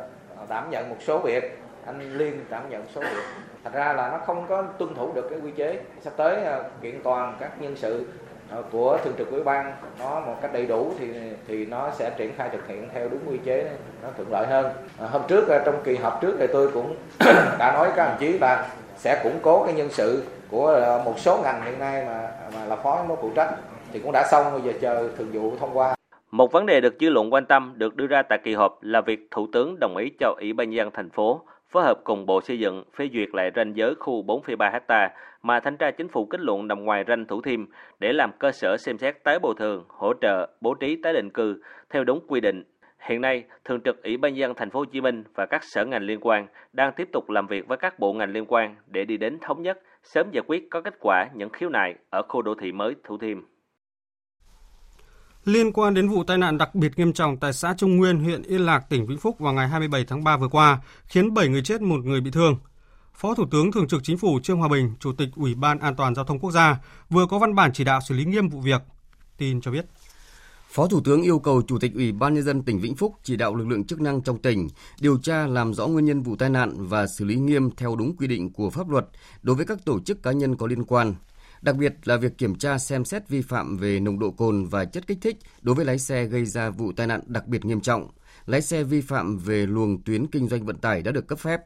đảm 0.49 0.71
nhận 0.71 0.89
một 0.89 0.97
số 1.01 1.19
việc 1.19 1.59
anh 1.87 2.19
liên 2.19 2.45
đảm 2.51 2.63
nhận 2.71 2.85
số 2.95 3.01
việc. 3.01 3.25
Thật 3.65 3.71
ra 3.75 3.93
là 3.93 4.09
nó 4.11 4.19
không 4.19 4.47
có 4.49 4.63
tuân 4.63 4.95
thủ 4.95 5.13
được 5.15 5.27
cái 5.31 5.41
quy 5.41 5.51
chế 5.51 5.81
sắp 6.01 6.13
tới 6.17 6.45
à, 6.45 6.59
kiện 6.83 7.03
toàn 7.05 7.37
các 7.41 7.51
nhân 7.61 7.77
sự 7.77 8.07
Ờ, 8.51 8.63
của 8.73 8.99
thường 9.05 9.15
trực 9.19 9.31
ủy 9.31 9.43
ban 9.43 9.73
nó 10.01 10.21
một 10.21 10.35
cách 10.43 10.53
đầy 10.53 10.67
đủ 10.67 10.93
thì 10.99 11.07
thì 11.47 11.67
nó 11.67 11.91
sẽ 11.91 12.11
triển 12.19 12.33
khai 12.37 12.49
thực 12.53 12.69
hiện 12.69 12.89
theo 12.95 13.09
đúng 13.09 13.21
quy 13.29 13.39
chế 13.45 13.71
nó 14.03 14.09
thuận 14.17 14.33
lợi 14.33 14.47
hơn. 14.47 14.67
À, 15.01 15.07
hôm 15.11 15.23
trước 15.29 15.49
ờ, 15.49 15.63
trong 15.65 15.75
kỳ 15.85 15.97
họp 15.97 16.21
trước 16.21 16.37
thì 16.39 16.47
tôi 16.53 16.71
cũng 16.75 16.97
đã 17.59 17.73
nói 17.75 17.91
các 17.97 18.09
đồng 18.09 18.17
chí 18.21 18.39
là 18.39 18.69
sẽ 18.97 19.21
củng 19.23 19.39
cố 19.43 19.65
cái 19.65 19.75
nhân 19.75 19.89
sự 19.91 20.23
của 20.51 21.01
một 21.05 21.19
số 21.19 21.41
ngành 21.43 21.63
hiện 21.65 21.79
nay 21.79 22.05
mà 22.07 22.29
mà 22.55 22.65
là 22.65 22.77
phó 22.77 23.05
nó 23.09 23.15
phụ 23.21 23.31
trách 23.35 23.55
thì 23.93 23.99
cũng 23.99 24.13
đã 24.13 24.29
xong 24.31 24.53
bây 24.53 24.63
giờ 24.63 24.79
chờ 24.81 25.09
thường 25.19 25.29
vụ 25.33 25.53
thông 25.61 25.79
qua. 25.79 25.95
Một 26.31 26.53
vấn 26.53 26.67
đề 26.67 26.81
được 26.81 26.95
dư 27.01 27.09
luận 27.09 27.33
quan 27.33 27.47
tâm 27.47 27.75
được 27.77 27.97
đưa 27.97 28.07
ra 28.07 28.23
tại 28.23 28.39
kỳ 28.45 28.55
họp 28.55 28.79
là 28.83 29.01
việc 29.01 29.29
Thủ 29.31 29.47
tướng 29.53 29.77
đồng 29.81 29.97
ý 29.97 30.11
cho 30.21 30.35
Ủy 30.41 30.53
ban 30.53 30.71
nhân 30.71 30.77
dân 30.77 30.91
thành 30.95 31.11
phố 31.11 31.41
phối 31.69 31.83
hợp 31.83 32.01
cùng 32.05 32.27
Bộ 32.27 32.41
Xây 32.41 32.59
dựng 32.59 32.85
phê 32.95 33.09
duyệt 33.13 33.29
lại 33.33 33.51
ranh 33.57 33.77
giới 33.77 33.95
khu 33.95 34.23
4,3 34.23 34.81
ha 34.89 35.15
mà 35.43 35.61
thanh 35.61 35.77
tra 35.77 35.91
chính 35.91 36.09
phủ 36.09 36.27
kết 36.27 36.41
luận 36.41 36.69
nằm 36.69 36.85
ngoài 36.85 37.05
ranh 37.09 37.27
Thủ 37.27 37.43
Thiêm 37.43 37.65
để 37.99 38.13
làm 38.13 38.33
cơ 38.39 38.53
sở 38.53 38.77
xem 38.77 38.99
xét 38.99 39.25
tái 39.25 39.39
bồi 39.39 39.55
thường, 39.59 39.85
hỗ 39.89 40.13
trợ, 40.21 40.49
bố 40.61 40.75
trí 40.75 40.97
tái 41.03 41.13
định 41.13 41.31
cư 41.31 41.63
theo 41.91 42.05
đúng 42.05 42.21
quy 42.29 42.41
định. 42.41 42.65
Hiện 43.01 43.21
nay, 43.21 43.45
Thường 43.65 43.81
trực 43.81 44.03
Ủy 44.03 44.17
ban 44.17 44.33
nhân 44.33 44.39
dân 44.39 44.55
thành 44.55 44.71
phố 44.71 44.79
Hồ 44.79 44.85
Chí 44.85 45.01
Minh 45.01 45.25
và 45.35 45.47
các 45.47 45.65
sở 45.65 45.85
ngành 45.85 46.03
liên 46.03 46.19
quan 46.21 46.47
đang 46.73 46.93
tiếp 46.97 47.09
tục 47.13 47.31
làm 47.31 47.47
việc 47.47 47.69
với 47.69 47.79
các 47.79 47.99
bộ 47.99 48.13
ngành 48.13 48.33
liên 48.33 48.45
quan 48.49 48.77
để 48.87 49.05
đi 49.05 49.17
đến 49.17 49.39
thống 49.41 49.63
nhất, 49.63 49.79
sớm 50.03 50.31
giải 50.33 50.43
quyết 50.47 50.71
có 50.71 50.81
kết 50.81 50.95
quả 51.01 51.27
những 51.35 51.51
khiếu 51.51 51.69
nại 51.69 51.95
ở 52.11 52.23
khu 52.29 52.43
đô 52.43 52.55
thị 52.55 52.73
mới 52.73 52.95
Thủ 53.05 53.19
Thiêm. 53.19 53.43
Liên 55.49 55.73
quan 55.73 55.95
đến 55.95 56.09
vụ 56.09 56.25
tai 56.25 56.39
nạn 56.39 56.59
đặc 56.59 56.75
biệt 56.75 56.99
nghiêm 56.99 57.13
trọng 57.13 57.37
tại 57.37 57.53
xã 57.53 57.75
Trung 57.79 57.97
Nguyên, 57.97 58.21
huyện 58.21 58.43
Yên 58.43 58.67
Lạc, 58.67 58.81
tỉnh 58.89 59.07
Vĩnh 59.07 59.19
Phúc 59.19 59.39
vào 59.39 59.53
ngày 59.53 59.69
27 59.69 60.05
tháng 60.05 60.25
3 60.25 60.37
vừa 60.37 60.49
qua, 60.49 60.81
khiến 61.05 61.35
7 61.35 61.49
người 61.49 61.63
chết, 61.63 61.83
một 61.83 62.05
người 62.05 62.21
bị 62.21 62.31
thương. 62.31 62.57
Phó 63.15 63.35
Thủ 63.35 63.45
tướng 63.51 63.73
Thường 63.73 63.89
trực 63.89 64.01
Chính 64.05 64.19
phủ 64.19 64.41
Trương 64.43 64.59
Hòa 64.59 64.69
Bình, 64.69 64.95
Chủ 65.01 65.13
tịch 65.13 65.29
Ủy 65.37 65.55
ban 65.55 65.79
An 65.79 65.97
toàn 65.97 66.15
Giao 66.15 66.25
thông 66.25 66.39
Quốc 66.39 66.51
gia, 66.51 66.79
vừa 67.11 67.27
có 67.27 67.39
văn 67.39 67.55
bản 67.55 67.71
chỉ 67.75 67.85
đạo 67.85 68.01
xử 68.09 68.15
lý 68.15 68.25
nghiêm 68.25 68.49
vụ 68.49 68.61
việc. 68.61 68.83
Tin 69.37 69.61
cho 69.61 69.71
biết. 69.71 69.87
Phó 70.71 70.87
Thủ 70.87 71.01
tướng 71.05 71.23
yêu 71.23 71.39
cầu 71.39 71.63
Chủ 71.63 71.79
tịch 71.79 71.95
Ủy 71.95 72.13
ban 72.13 72.35
Nhân 72.35 72.45
dân 72.45 72.63
tỉnh 72.63 72.81
Vĩnh 72.81 72.97
Phúc 72.97 73.15
chỉ 73.23 73.37
đạo 73.37 73.55
lực 73.55 73.69
lượng 73.69 73.85
chức 73.85 74.01
năng 74.01 74.23
trong 74.23 74.39
tỉnh 74.39 74.69
điều 75.01 75.19
tra 75.19 75.47
làm 75.47 75.75
rõ 75.75 75.87
nguyên 75.87 76.05
nhân 76.05 76.23
vụ 76.23 76.37
tai 76.37 76.51
nạn 76.51 76.75
và 76.77 77.07
xử 77.07 77.25
lý 77.25 77.37
nghiêm 77.37 77.71
theo 77.77 77.97
đúng 77.97 78.17
quy 78.17 78.27
định 78.27 78.53
của 78.53 78.71
pháp 78.71 78.89
luật 78.89 79.07
đối 79.43 79.57
với 79.57 79.67
các 79.67 79.85
tổ 79.85 80.01
chức 80.01 80.23
cá 80.23 80.33
nhân 80.33 80.57
có 80.57 80.67
liên 80.67 80.85
quan, 80.85 81.15
đặc 81.63 81.77
biệt 81.77 81.95
là 82.05 82.17
việc 82.17 82.39
kiểm 82.39 82.55
tra 82.55 82.79
xem 82.79 83.05
xét 83.05 83.29
vi 83.29 83.43
phạm 83.43 83.77
về 83.77 84.01
nồng 84.01 84.19
độ 84.19 84.31
cồn 84.31 84.65
và 84.65 84.85
chất 84.85 85.07
kích 85.07 85.19
thích 85.21 85.39
đối 85.63 85.75
với 85.75 85.85
lái 85.85 85.99
xe 85.99 86.25
gây 86.25 86.45
ra 86.45 86.71
vụ 86.71 86.93
tai 86.93 87.07
nạn 87.07 87.21
đặc 87.27 87.47
biệt 87.47 87.65
nghiêm 87.65 87.81
trọng, 87.81 88.09
lái 88.47 88.63
xe 88.63 88.85
vi 88.85 89.01
phạm 89.01 89.39
về 89.39 89.67
luồng 89.67 90.03
tuyến 90.03 90.27
kinh 90.27 90.49
doanh 90.49 90.67
vận 90.67 90.77
tải 90.77 91.03
đã 91.03 91.13
được 91.13 91.27
cấp 91.27 91.39
phép. 91.39 91.61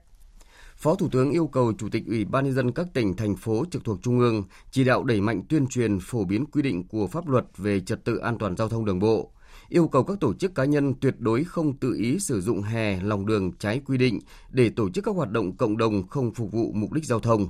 Phó 0.77 0.95
Thủ 0.95 1.09
tướng 1.09 1.31
yêu 1.31 1.47
cầu 1.47 1.73
Chủ 1.79 1.89
tịch 1.89 2.07
Ủy 2.07 2.25
ban 2.25 2.45
nhân 2.45 2.55
dân 2.55 2.73
các 2.73 2.87
tỉnh, 2.95 3.17
thành 3.17 3.37
phố 3.37 3.65
trực 3.71 3.85
thuộc 3.85 3.99
Trung 4.03 4.19
ương 4.19 4.45
chỉ 4.71 4.85
đạo 4.85 5.05
đẩy 5.05 5.21
mạnh 5.21 5.43
tuyên 5.49 5.67
truyền 5.67 5.99
phổ 6.01 6.25
biến 6.25 6.47
quy 6.47 6.63
định 6.63 6.89
của 6.89 7.07
pháp 7.07 7.29
luật 7.29 7.45
về 7.57 7.81
trật 7.81 8.05
tự 8.05 8.17
an 8.17 8.39
toàn 8.39 8.57
giao 8.57 8.69
thông 8.69 8.85
đường 8.85 8.99
bộ, 8.99 9.33
yêu 9.69 9.89
cầu 9.89 10.05
các 10.05 10.21
tổ 10.21 10.35
chức 10.35 10.55
cá 10.55 10.65
nhân 10.65 10.95
tuyệt 11.01 11.15
đối 11.19 11.45
không 11.45 11.77
tự 11.77 11.95
ý 11.95 12.19
sử 12.19 12.41
dụng 12.41 12.63
hè, 12.63 13.03
lòng 13.03 13.27
đường 13.27 13.53
trái 13.53 13.81
quy 13.87 13.99
định 13.99 14.21
để 14.51 14.71
tổ 14.71 14.91
chức 14.91 15.05
các 15.05 15.17
hoạt 15.17 15.31
động 15.31 15.57
cộng 15.57 15.77
đồng 15.77 16.09
không 16.09 16.35
phục 16.35 16.53
vụ 16.53 16.73
mục 16.73 16.93
đích 16.93 17.05
giao 17.05 17.21
thông. 17.21 17.49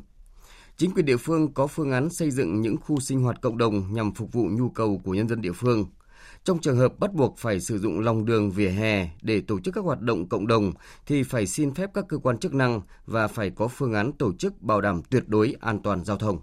Chính 0.82 0.94
quyền 0.94 1.06
địa 1.06 1.16
phương 1.16 1.54
có 1.54 1.66
phương 1.66 1.92
án 1.92 2.10
xây 2.10 2.30
dựng 2.30 2.60
những 2.60 2.76
khu 2.76 3.00
sinh 3.00 3.22
hoạt 3.22 3.40
cộng 3.40 3.58
đồng 3.58 3.94
nhằm 3.94 4.14
phục 4.14 4.32
vụ 4.32 4.48
nhu 4.50 4.68
cầu 4.68 5.00
của 5.04 5.14
nhân 5.14 5.28
dân 5.28 5.40
địa 5.40 5.52
phương. 5.52 5.86
Trong 6.44 6.58
trường 6.58 6.76
hợp 6.76 6.98
bắt 6.98 7.12
buộc 7.14 7.38
phải 7.38 7.60
sử 7.60 7.78
dụng 7.78 8.00
lòng 8.00 8.24
đường 8.24 8.50
vỉa 8.50 8.68
hè 8.68 9.08
để 9.22 9.40
tổ 9.40 9.60
chức 9.60 9.74
các 9.74 9.84
hoạt 9.84 10.00
động 10.00 10.28
cộng 10.28 10.46
đồng 10.46 10.72
thì 11.06 11.22
phải 11.22 11.46
xin 11.46 11.74
phép 11.74 11.90
các 11.94 12.04
cơ 12.08 12.18
quan 12.18 12.38
chức 12.38 12.54
năng 12.54 12.80
và 13.06 13.28
phải 13.28 13.50
có 13.50 13.68
phương 13.68 13.92
án 13.92 14.12
tổ 14.12 14.32
chức 14.32 14.62
bảo 14.62 14.80
đảm 14.80 15.02
tuyệt 15.10 15.28
đối 15.28 15.56
an 15.60 15.82
toàn 15.82 16.04
giao 16.04 16.16
thông. 16.16 16.40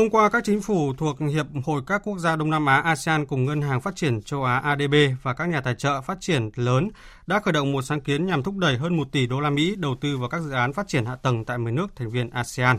Hôm 0.00 0.10
qua, 0.10 0.28
các 0.28 0.44
chính 0.44 0.60
phủ 0.60 0.94
thuộc 0.94 1.18
Hiệp 1.20 1.46
hội 1.64 1.82
các 1.86 2.02
quốc 2.04 2.18
gia 2.18 2.36
Đông 2.36 2.50
Nam 2.50 2.66
Á 2.66 2.80
ASEAN 2.80 3.26
cùng 3.26 3.44
Ngân 3.44 3.62
hàng 3.62 3.80
Phát 3.80 3.96
triển 3.96 4.22
châu 4.22 4.44
Á 4.44 4.58
ADB 4.58 4.94
và 5.22 5.32
các 5.34 5.46
nhà 5.46 5.60
tài 5.60 5.74
trợ 5.74 6.00
phát 6.00 6.18
triển 6.20 6.50
lớn 6.54 6.88
đã 7.26 7.40
khởi 7.40 7.52
động 7.52 7.72
một 7.72 7.82
sáng 7.82 8.00
kiến 8.00 8.26
nhằm 8.26 8.42
thúc 8.42 8.56
đẩy 8.56 8.76
hơn 8.76 8.96
1 8.96 9.12
tỷ 9.12 9.26
đô 9.26 9.40
la 9.40 9.50
Mỹ 9.50 9.74
đầu 9.78 9.96
tư 10.00 10.16
vào 10.18 10.28
các 10.28 10.40
dự 10.40 10.50
án 10.50 10.72
phát 10.72 10.88
triển 10.88 11.04
hạ 11.06 11.16
tầng 11.16 11.44
tại 11.44 11.58
10 11.58 11.72
nước 11.72 11.86
thành 11.96 12.10
viên 12.10 12.30
ASEAN. 12.30 12.78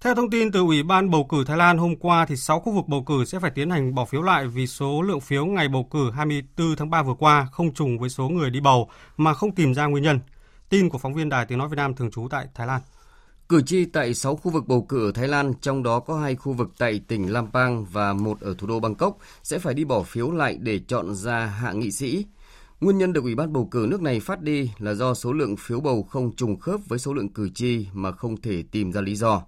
Theo 0.00 0.14
thông 0.14 0.30
tin 0.30 0.52
từ 0.52 0.60
Ủy 0.60 0.82
ban 0.82 1.10
bầu 1.10 1.24
cử 1.24 1.44
Thái 1.44 1.56
Lan 1.56 1.78
hôm 1.78 1.96
qua 1.96 2.26
thì 2.26 2.36
6 2.36 2.60
khu 2.60 2.72
vực 2.72 2.84
bầu 2.88 3.02
cử 3.02 3.24
sẽ 3.24 3.38
phải 3.40 3.50
tiến 3.50 3.70
hành 3.70 3.94
bỏ 3.94 4.04
phiếu 4.04 4.22
lại 4.22 4.46
vì 4.46 4.66
số 4.66 5.02
lượng 5.02 5.20
phiếu 5.20 5.46
ngày 5.46 5.68
bầu 5.68 5.84
cử 5.90 6.10
24 6.10 6.76
tháng 6.76 6.90
3 6.90 7.02
vừa 7.02 7.14
qua 7.14 7.48
không 7.52 7.74
trùng 7.74 7.98
với 7.98 8.10
số 8.10 8.28
người 8.28 8.50
đi 8.50 8.60
bầu 8.60 8.90
mà 9.16 9.34
không 9.34 9.54
tìm 9.54 9.74
ra 9.74 9.86
nguyên 9.86 10.04
nhân. 10.04 10.20
Tin 10.68 10.88
của 10.88 10.98
phóng 10.98 11.14
viên 11.14 11.28
Đài 11.28 11.46
Tiếng 11.46 11.58
nói 11.58 11.68
Việt 11.68 11.76
Nam 11.76 11.94
thường 11.94 12.10
trú 12.10 12.28
tại 12.30 12.46
Thái 12.54 12.66
Lan. 12.66 12.80
Cử 13.50 13.62
tri 13.62 13.84
tại 13.84 14.14
6 14.14 14.36
khu 14.36 14.50
vực 14.50 14.68
bầu 14.68 14.82
cử 14.82 15.08
ở 15.08 15.12
Thái 15.12 15.28
Lan, 15.28 15.52
trong 15.60 15.82
đó 15.82 16.00
có 16.00 16.20
hai 16.20 16.36
khu 16.36 16.52
vực 16.52 16.70
tại 16.78 17.00
tỉnh 17.08 17.32
Lampang 17.32 17.84
và 17.84 18.12
một 18.12 18.40
ở 18.40 18.54
thủ 18.58 18.66
đô 18.66 18.80
Bangkok, 18.80 19.18
sẽ 19.42 19.58
phải 19.58 19.74
đi 19.74 19.84
bỏ 19.84 20.02
phiếu 20.02 20.30
lại 20.30 20.58
để 20.60 20.80
chọn 20.88 21.14
ra 21.14 21.46
hạ 21.46 21.72
nghị 21.72 21.90
sĩ. 21.90 22.24
Nguyên 22.80 22.98
nhân 22.98 23.12
được 23.12 23.24
Ủy 23.24 23.34
ban 23.34 23.52
bầu 23.52 23.68
cử 23.70 23.86
nước 23.90 24.02
này 24.02 24.20
phát 24.20 24.42
đi 24.42 24.70
là 24.78 24.94
do 24.94 25.14
số 25.14 25.32
lượng 25.32 25.56
phiếu 25.56 25.80
bầu 25.80 26.02
không 26.02 26.36
trùng 26.36 26.58
khớp 26.58 26.80
với 26.88 26.98
số 26.98 27.14
lượng 27.14 27.28
cử 27.28 27.48
tri 27.54 27.86
mà 27.92 28.12
không 28.12 28.40
thể 28.40 28.62
tìm 28.72 28.92
ra 28.92 29.00
lý 29.00 29.16
do. 29.16 29.42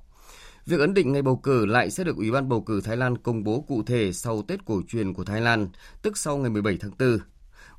Việc 0.67 0.81
ấn 0.81 0.95
định 0.95 1.13
ngày 1.13 1.23
bầu 1.23 1.37
cử 1.37 1.67
lại 1.67 1.91
sẽ 1.91 2.05
được 2.05 2.17
Ủy 2.17 2.31
ban 2.31 2.49
bầu 2.49 2.61
cử 2.61 2.81
Thái 2.81 2.97
Lan 2.97 3.19
công 3.19 3.45
bố 3.45 3.61
cụ 3.69 3.83
thể 3.87 4.13
sau 4.13 4.43
Tết 4.43 4.65
cổ 4.65 4.83
truyền 4.89 5.15
của 5.15 5.25
Thái 5.25 5.41
Lan, 5.41 5.69
tức 6.03 6.19
sau 6.19 6.37
ngày 6.37 6.51
17 6.51 6.79
tháng 6.81 6.93
4. 6.99 7.19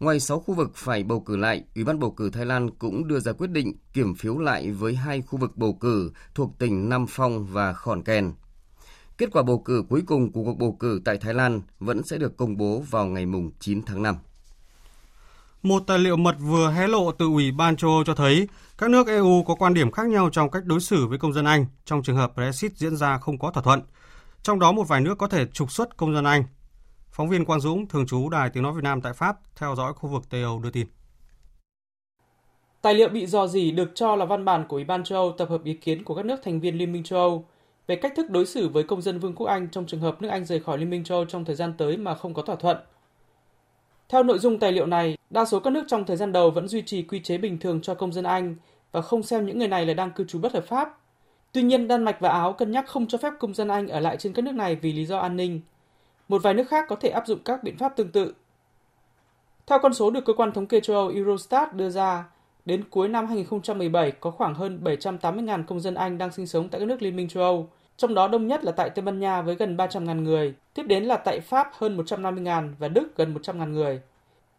Ngoài 0.03 0.19
6 0.19 0.39
khu 0.39 0.53
vực 0.53 0.71
phải 0.75 1.03
bầu 1.03 1.19
cử 1.19 1.35
lại, 1.35 1.63
Ủy 1.75 1.83
ban 1.83 1.99
bầu 1.99 2.11
cử 2.11 2.29
Thái 2.29 2.45
Lan 2.45 2.69
cũng 2.71 3.07
đưa 3.07 3.19
ra 3.19 3.31
quyết 3.31 3.49
định 3.49 3.73
kiểm 3.93 4.15
phiếu 4.15 4.37
lại 4.37 4.71
với 4.71 4.95
hai 4.95 5.21
khu 5.21 5.39
vực 5.39 5.57
bầu 5.57 5.73
cử 5.73 6.11
thuộc 6.35 6.51
tỉnh 6.59 6.89
Nam 6.89 7.05
Phong 7.09 7.45
và 7.45 7.73
Khòn 7.73 8.03
Kèn. 8.03 8.33
Kết 9.17 9.29
quả 9.31 9.43
bầu 9.43 9.59
cử 9.59 9.83
cuối 9.89 10.03
cùng 10.07 10.31
của 10.31 10.43
cuộc 10.43 10.57
bầu 10.57 10.77
cử 10.79 11.01
tại 11.05 11.17
Thái 11.17 11.33
Lan 11.33 11.61
vẫn 11.79 12.03
sẽ 12.03 12.17
được 12.17 12.37
công 12.37 12.57
bố 12.57 12.83
vào 12.89 13.05
ngày 13.05 13.25
9 13.59 13.81
tháng 13.85 14.03
5. 14.03 14.15
Một 15.61 15.83
tài 15.87 15.99
liệu 15.99 16.17
mật 16.17 16.35
vừa 16.39 16.71
hé 16.71 16.87
lộ 16.87 17.11
từ 17.11 17.25
Ủy 17.25 17.51
ban 17.51 17.75
châu 17.75 17.91
Âu 17.91 18.03
cho 18.03 18.15
thấy 18.15 18.47
các 18.77 18.89
nước 18.89 19.07
EU 19.07 19.43
có 19.43 19.55
quan 19.55 19.73
điểm 19.73 19.91
khác 19.91 20.07
nhau 20.07 20.29
trong 20.29 20.51
cách 20.51 20.65
đối 20.65 20.79
xử 20.79 21.07
với 21.07 21.17
công 21.17 21.33
dân 21.33 21.45
Anh 21.45 21.65
trong 21.85 22.03
trường 22.03 22.17
hợp 22.17 22.35
Brexit 22.35 22.77
diễn 22.77 22.95
ra 22.95 23.17
không 23.17 23.39
có 23.39 23.51
thỏa 23.51 23.63
thuận. 23.63 23.81
Trong 24.41 24.59
đó 24.59 24.71
một 24.71 24.87
vài 24.87 25.01
nước 25.01 25.17
có 25.17 25.27
thể 25.27 25.45
trục 25.45 25.71
xuất 25.71 25.97
công 25.97 26.13
dân 26.13 26.23
Anh. 26.23 26.43
Phóng 27.15 27.29
viên 27.29 27.45
Quang 27.45 27.59
Dũng, 27.59 27.87
thường 27.87 28.05
trú 28.07 28.29
Đài 28.29 28.49
Tiếng 28.49 28.63
Nói 28.63 28.73
Việt 28.73 28.83
Nam 28.83 29.01
tại 29.01 29.13
Pháp, 29.13 29.37
theo 29.55 29.75
dõi 29.75 29.93
khu 29.93 30.09
vực 30.09 30.23
Tây 30.29 30.41
Âu 30.41 30.59
đưa 30.59 30.69
tin. 30.69 30.87
Tài 32.81 32.93
liệu 32.93 33.09
bị 33.09 33.25
dò 33.25 33.47
dỉ 33.47 33.71
được 33.71 33.91
cho 33.95 34.15
là 34.15 34.25
văn 34.25 34.45
bản 34.45 34.65
của 34.67 34.75
Ủy 34.75 34.83
ban 34.83 35.03
châu 35.03 35.19
Âu 35.19 35.31
tập 35.31 35.49
hợp 35.49 35.63
ý 35.63 35.73
kiến 35.73 36.03
của 36.03 36.15
các 36.15 36.25
nước 36.25 36.39
thành 36.43 36.59
viên 36.59 36.77
Liên 36.77 36.91
minh 36.91 37.03
châu 37.03 37.19
Âu 37.19 37.45
về 37.87 37.95
cách 37.95 38.13
thức 38.15 38.29
đối 38.29 38.45
xử 38.45 38.69
với 38.69 38.83
công 38.83 39.01
dân 39.01 39.19
Vương 39.19 39.35
quốc 39.35 39.47
Anh 39.47 39.69
trong 39.71 39.85
trường 39.85 39.99
hợp 39.99 40.21
nước 40.21 40.29
Anh 40.29 40.45
rời 40.45 40.59
khỏi 40.59 40.77
Liên 40.77 40.89
minh 40.89 41.03
châu 41.03 41.17
Âu 41.17 41.25
trong 41.25 41.45
thời 41.45 41.55
gian 41.55 41.73
tới 41.77 41.97
mà 41.97 42.15
không 42.15 42.33
có 42.33 42.41
thỏa 42.41 42.55
thuận. 42.55 42.77
Theo 44.09 44.23
nội 44.23 44.39
dung 44.39 44.59
tài 44.59 44.71
liệu 44.71 44.85
này, 44.85 45.17
Đa 45.29 45.45
số 45.45 45.59
các 45.59 45.73
nước 45.73 45.83
trong 45.87 46.05
thời 46.05 46.17
gian 46.17 46.31
đầu 46.31 46.51
vẫn 46.51 46.67
duy 46.67 46.81
trì 46.81 47.03
quy 47.03 47.19
chế 47.19 47.37
bình 47.37 47.59
thường 47.59 47.81
cho 47.81 47.95
công 47.95 48.13
dân 48.13 48.23
Anh 48.23 48.55
và 48.91 49.01
không 49.01 49.23
xem 49.23 49.45
những 49.45 49.59
người 49.59 49.67
này 49.67 49.85
là 49.85 49.93
đang 49.93 50.11
cư 50.11 50.25
trú 50.25 50.39
bất 50.39 50.53
hợp 50.53 50.65
pháp. 50.67 50.97
Tuy 51.51 51.61
nhiên, 51.61 51.87
Đan 51.87 52.03
Mạch 52.03 52.19
và 52.19 52.29
Áo 52.29 52.53
cân 52.53 52.71
nhắc 52.71 52.87
không 52.87 53.07
cho 53.07 53.17
phép 53.17 53.33
công 53.39 53.53
dân 53.53 53.67
Anh 53.67 53.87
ở 53.87 53.99
lại 53.99 54.17
trên 54.17 54.33
các 54.33 54.45
nước 54.45 54.55
này 54.55 54.75
vì 54.75 54.93
lý 54.93 55.05
do 55.05 55.17
an 55.17 55.35
ninh. 55.35 55.61
Một 56.27 56.43
vài 56.43 56.53
nước 56.53 56.69
khác 56.69 56.85
có 56.89 56.95
thể 56.95 57.09
áp 57.09 57.27
dụng 57.27 57.39
các 57.45 57.63
biện 57.63 57.77
pháp 57.77 57.95
tương 57.95 58.11
tự. 58.11 58.33
Theo 59.67 59.79
con 59.79 59.93
số 59.93 60.11
được 60.11 60.25
cơ 60.25 60.33
quan 60.33 60.51
thống 60.51 60.67
kê 60.67 60.79
châu 60.79 60.95
Âu 60.95 61.07
Eurostat 61.07 61.73
đưa 61.73 61.89
ra, 61.89 62.25
đến 62.65 62.83
cuối 62.89 63.07
năm 63.07 63.27
2017 63.27 64.11
có 64.11 64.31
khoảng 64.31 64.53
hơn 64.53 64.79
780.000 64.83 65.63
công 65.63 65.79
dân 65.79 65.95
Anh 65.95 66.17
đang 66.17 66.31
sinh 66.31 66.47
sống 66.47 66.69
tại 66.69 66.79
các 66.79 66.85
nước 66.85 67.01
Liên 67.01 67.15
minh 67.15 67.27
châu 67.27 67.43
Âu, 67.43 67.69
trong 67.97 68.13
đó 68.13 68.27
đông 68.27 68.47
nhất 68.47 68.63
là 68.63 68.71
tại 68.71 68.89
Tây 68.89 69.03
Ban 69.05 69.19
Nha 69.19 69.41
với 69.41 69.55
gần 69.55 69.77
300.000 69.77 70.21
người, 70.21 70.53
tiếp 70.73 70.83
đến 70.83 71.03
là 71.03 71.17
tại 71.17 71.39
Pháp 71.39 71.69
hơn 71.73 71.97
150.000 71.97 72.73
và 72.79 72.87
Đức 72.87 73.17
gần 73.17 73.33
100.000 73.33 73.71
người. 73.71 74.01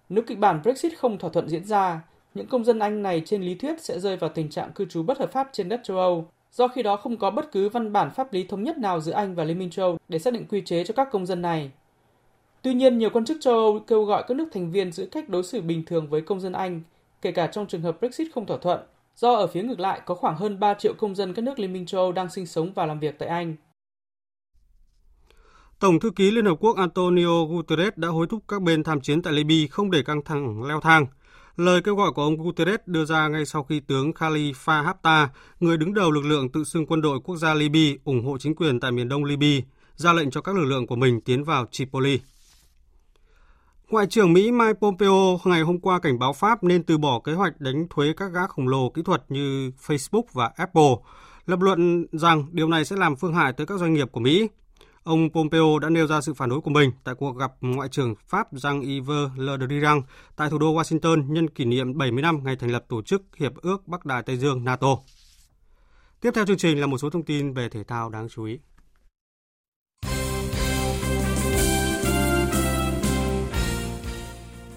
Nếu 0.09 0.25
kịch 0.27 0.39
bản 0.39 0.61
Brexit 0.63 0.99
không 0.99 1.19
thỏa 1.19 1.31
thuận 1.31 1.49
diễn 1.49 1.65
ra, 1.65 2.01
những 2.35 2.47
công 2.47 2.65
dân 2.65 2.79
Anh 2.79 3.03
này 3.03 3.23
trên 3.27 3.43
lý 3.43 3.55
thuyết 3.55 3.81
sẽ 3.81 4.01
rơi 4.01 4.17
vào 4.17 4.31
tình 4.31 4.51
trạng 4.51 4.73
cư 4.73 4.85
trú 4.85 5.03
bất 5.03 5.19
hợp 5.19 5.33
pháp 5.33 5.49
trên 5.53 5.69
đất 5.69 5.81
châu 5.85 5.97
Âu, 5.99 6.29
do 6.55 6.69
khi 6.69 6.83
đó 6.83 6.97
không 6.97 7.17
có 7.17 7.31
bất 7.31 7.53
cứ 7.53 7.69
văn 7.69 7.93
bản 7.93 8.11
pháp 8.11 8.33
lý 8.33 8.45
thống 8.45 8.63
nhất 8.63 8.79
nào 8.79 9.01
giữa 9.01 9.13
Anh 9.13 9.35
và 9.35 9.45
Liên 9.45 9.59
minh 9.59 9.71
châu 9.71 9.87
Âu 9.87 9.99
để 10.09 10.19
xác 10.19 10.33
định 10.33 10.47
quy 10.47 10.61
chế 10.61 10.85
cho 10.85 10.95
các 10.95 11.09
công 11.13 11.27
dân 11.27 11.43
này. 11.43 11.71
Tuy 12.63 12.75
nhiên, 12.75 12.99
nhiều 12.99 13.11
quan 13.11 13.25
chức 13.25 13.37
châu 13.41 13.55
Âu 13.55 13.79
kêu 13.87 14.05
gọi 14.05 14.25
các 14.29 14.37
nước 14.37 14.49
thành 14.53 14.73
viên 14.73 14.93
giữ 14.93 15.09
cách 15.13 15.29
đối 15.29 15.43
xử 15.43 15.61
bình 15.61 15.85
thường 15.87 16.09
với 16.09 16.21
công 16.21 16.41
dân 16.41 16.53
Anh, 16.53 16.83
kể 17.23 17.33
cả 17.33 17.47
trong 17.47 17.67
trường 17.67 17.83
hợp 17.83 17.97
Brexit 18.01 18.29
không 18.35 18.47
thỏa 18.47 18.57
thuận, 18.59 18.81
do 19.17 19.35
ở 19.35 19.47
phía 19.47 19.63
ngược 19.63 19.81
lại 19.81 20.01
có 20.07 20.15
khoảng 20.15 20.37
hơn 20.37 20.61
3 20.61 20.75
triệu 20.75 20.95
công 20.95 21.15
dân 21.15 21.35
các 21.35 21.43
nước 21.43 21.59
Liên 21.59 21.73
minh 21.73 21.87
châu 21.87 22.01
Âu 22.01 22.13
đang 22.13 22.31
sinh 22.31 22.47
sống 22.47 22.73
và 22.75 22.87
làm 22.87 23.01
việc 23.01 23.19
tại 23.19 23.29
Anh. 23.29 23.55
Tổng 25.81 26.01
thư 26.01 26.11
ký 26.11 26.31
Liên 26.31 26.47
Hợp 26.47 26.57
Quốc 26.61 26.77
Antonio 26.77 27.45
Guterres 27.45 27.93
đã 27.97 28.09
hối 28.09 28.27
thúc 28.31 28.43
các 28.49 28.63
bên 28.63 28.83
tham 28.83 29.01
chiến 29.01 29.23
tại 29.23 29.33
Libya 29.33 29.67
không 29.71 29.91
để 29.91 30.03
căng 30.03 30.23
thẳng 30.25 30.63
leo 30.63 30.81
thang. 30.81 31.07
Lời 31.57 31.83
kêu 31.83 31.97
gọi 31.97 32.13
của 32.13 32.23
ông 32.23 32.37
Guterres 32.37 32.81
đưa 32.87 33.05
ra 33.05 33.29
ngay 33.29 33.47
sau 33.47 33.63
khi 33.63 33.81
tướng 33.81 34.13
Khalifa 34.13 34.85
Haftar, 34.85 35.27
người 35.61 35.77
đứng 35.77 35.95
đầu 35.95 36.11
lực 36.11 36.25
lượng 36.25 36.53
tự 36.53 36.65
xưng 36.65 36.87
quân 36.87 37.01
đội 37.01 37.21
quốc 37.25 37.37
gia 37.37 37.55
Libya 37.55 37.95
ủng 38.05 38.25
hộ 38.25 38.39
chính 38.39 38.55
quyền 38.55 38.81
tại 38.81 38.93
miền 38.93 39.09
đông 39.09 39.25
Libya, 39.25 39.67
ra 39.95 40.13
lệnh 40.13 40.31
cho 40.31 40.41
các 40.41 40.55
lực 40.57 40.65
lượng 40.65 40.87
của 40.87 40.97
mình 40.97 41.21
tiến 41.21 41.45
vào 41.45 41.67
Tripoli. 41.71 42.21
Ngoại 43.89 44.07
trưởng 44.07 44.33
Mỹ 44.33 44.51
Mike 44.51 44.79
Pompeo 44.81 45.41
ngày 45.45 45.63
hôm 45.63 45.81
qua 45.81 45.99
cảnh 46.01 46.19
báo 46.19 46.33
Pháp 46.33 46.65
nên 46.65 46.83
từ 46.83 46.99
bỏ 46.99 47.21
kế 47.21 47.33
hoạch 47.33 47.61
đánh 47.61 47.87
thuế 47.91 48.13
các 48.17 48.33
gã 48.33 48.47
khổng 48.47 48.69
lồ 48.69 48.91
kỹ 48.91 49.03
thuật 49.03 49.25
như 49.29 49.71
Facebook 49.87 50.25
và 50.33 50.51
Apple, 50.57 50.95
lập 51.47 51.61
luận 51.61 52.07
rằng 52.13 52.47
điều 52.53 52.69
này 52.69 52.85
sẽ 52.85 52.97
làm 52.97 53.17
phương 53.17 53.35
hại 53.35 53.53
tới 53.53 53.67
các 53.67 53.79
doanh 53.79 53.95
nghiệp 53.95 54.09
của 54.13 54.21
Mỹ. 54.21 54.49
Ông 55.05 55.31
Pompeo 55.31 55.79
đã 55.79 55.89
nêu 55.89 56.07
ra 56.07 56.21
sự 56.21 56.35
phản 56.35 56.49
đối 56.49 56.61
của 56.61 56.71
mình 56.71 56.91
tại 57.05 57.15
cuộc 57.15 57.37
gặp 57.37 57.53
Ngoại 57.61 57.89
trưởng 57.89 58.15
Pháp 58.27 58.53
Jean-Yves 58.53 59.29
Le 59.37 59.67
Drian 59.67 60.03
tại 60.37 60.51
thủ 60.51 60.59
đô 60.59 60.75
Washington 60.75 61.33
nhân 61.33 61.51
kỷ 61.51 61.65
niệm 61.65 61.99
70 61.99 62.23
năm 62.23 62.41
ngày 62.45 62.57
thành 62.57 62.71
lập 62.71 62.85
Tổ 62.89 63.03
chức 63.03 63.23
Hiệp 63.37 63.53
ước 63.57 63.89
Bắc 63.89 64.05
Đại 64.05 64.23
Tây 64.23 64.37
Dương 64.37 64.65
NATO. 64.65 64.97
Tiếp 66.21 66.31
theo 66.35 66.47
chương 66.47 66.57
trình 66.57 66.81
là 66.81 66.87
một 66.87 66.99
số 66.99 67.11
thông 67.11 67.25
tin 67.25 67.53
về 67.53 67.69
thể 67.69 67.85
thao 67.85 68.11
đáng 68.11 68.29
chú 68.29 68.45
ý. 68.45 68.59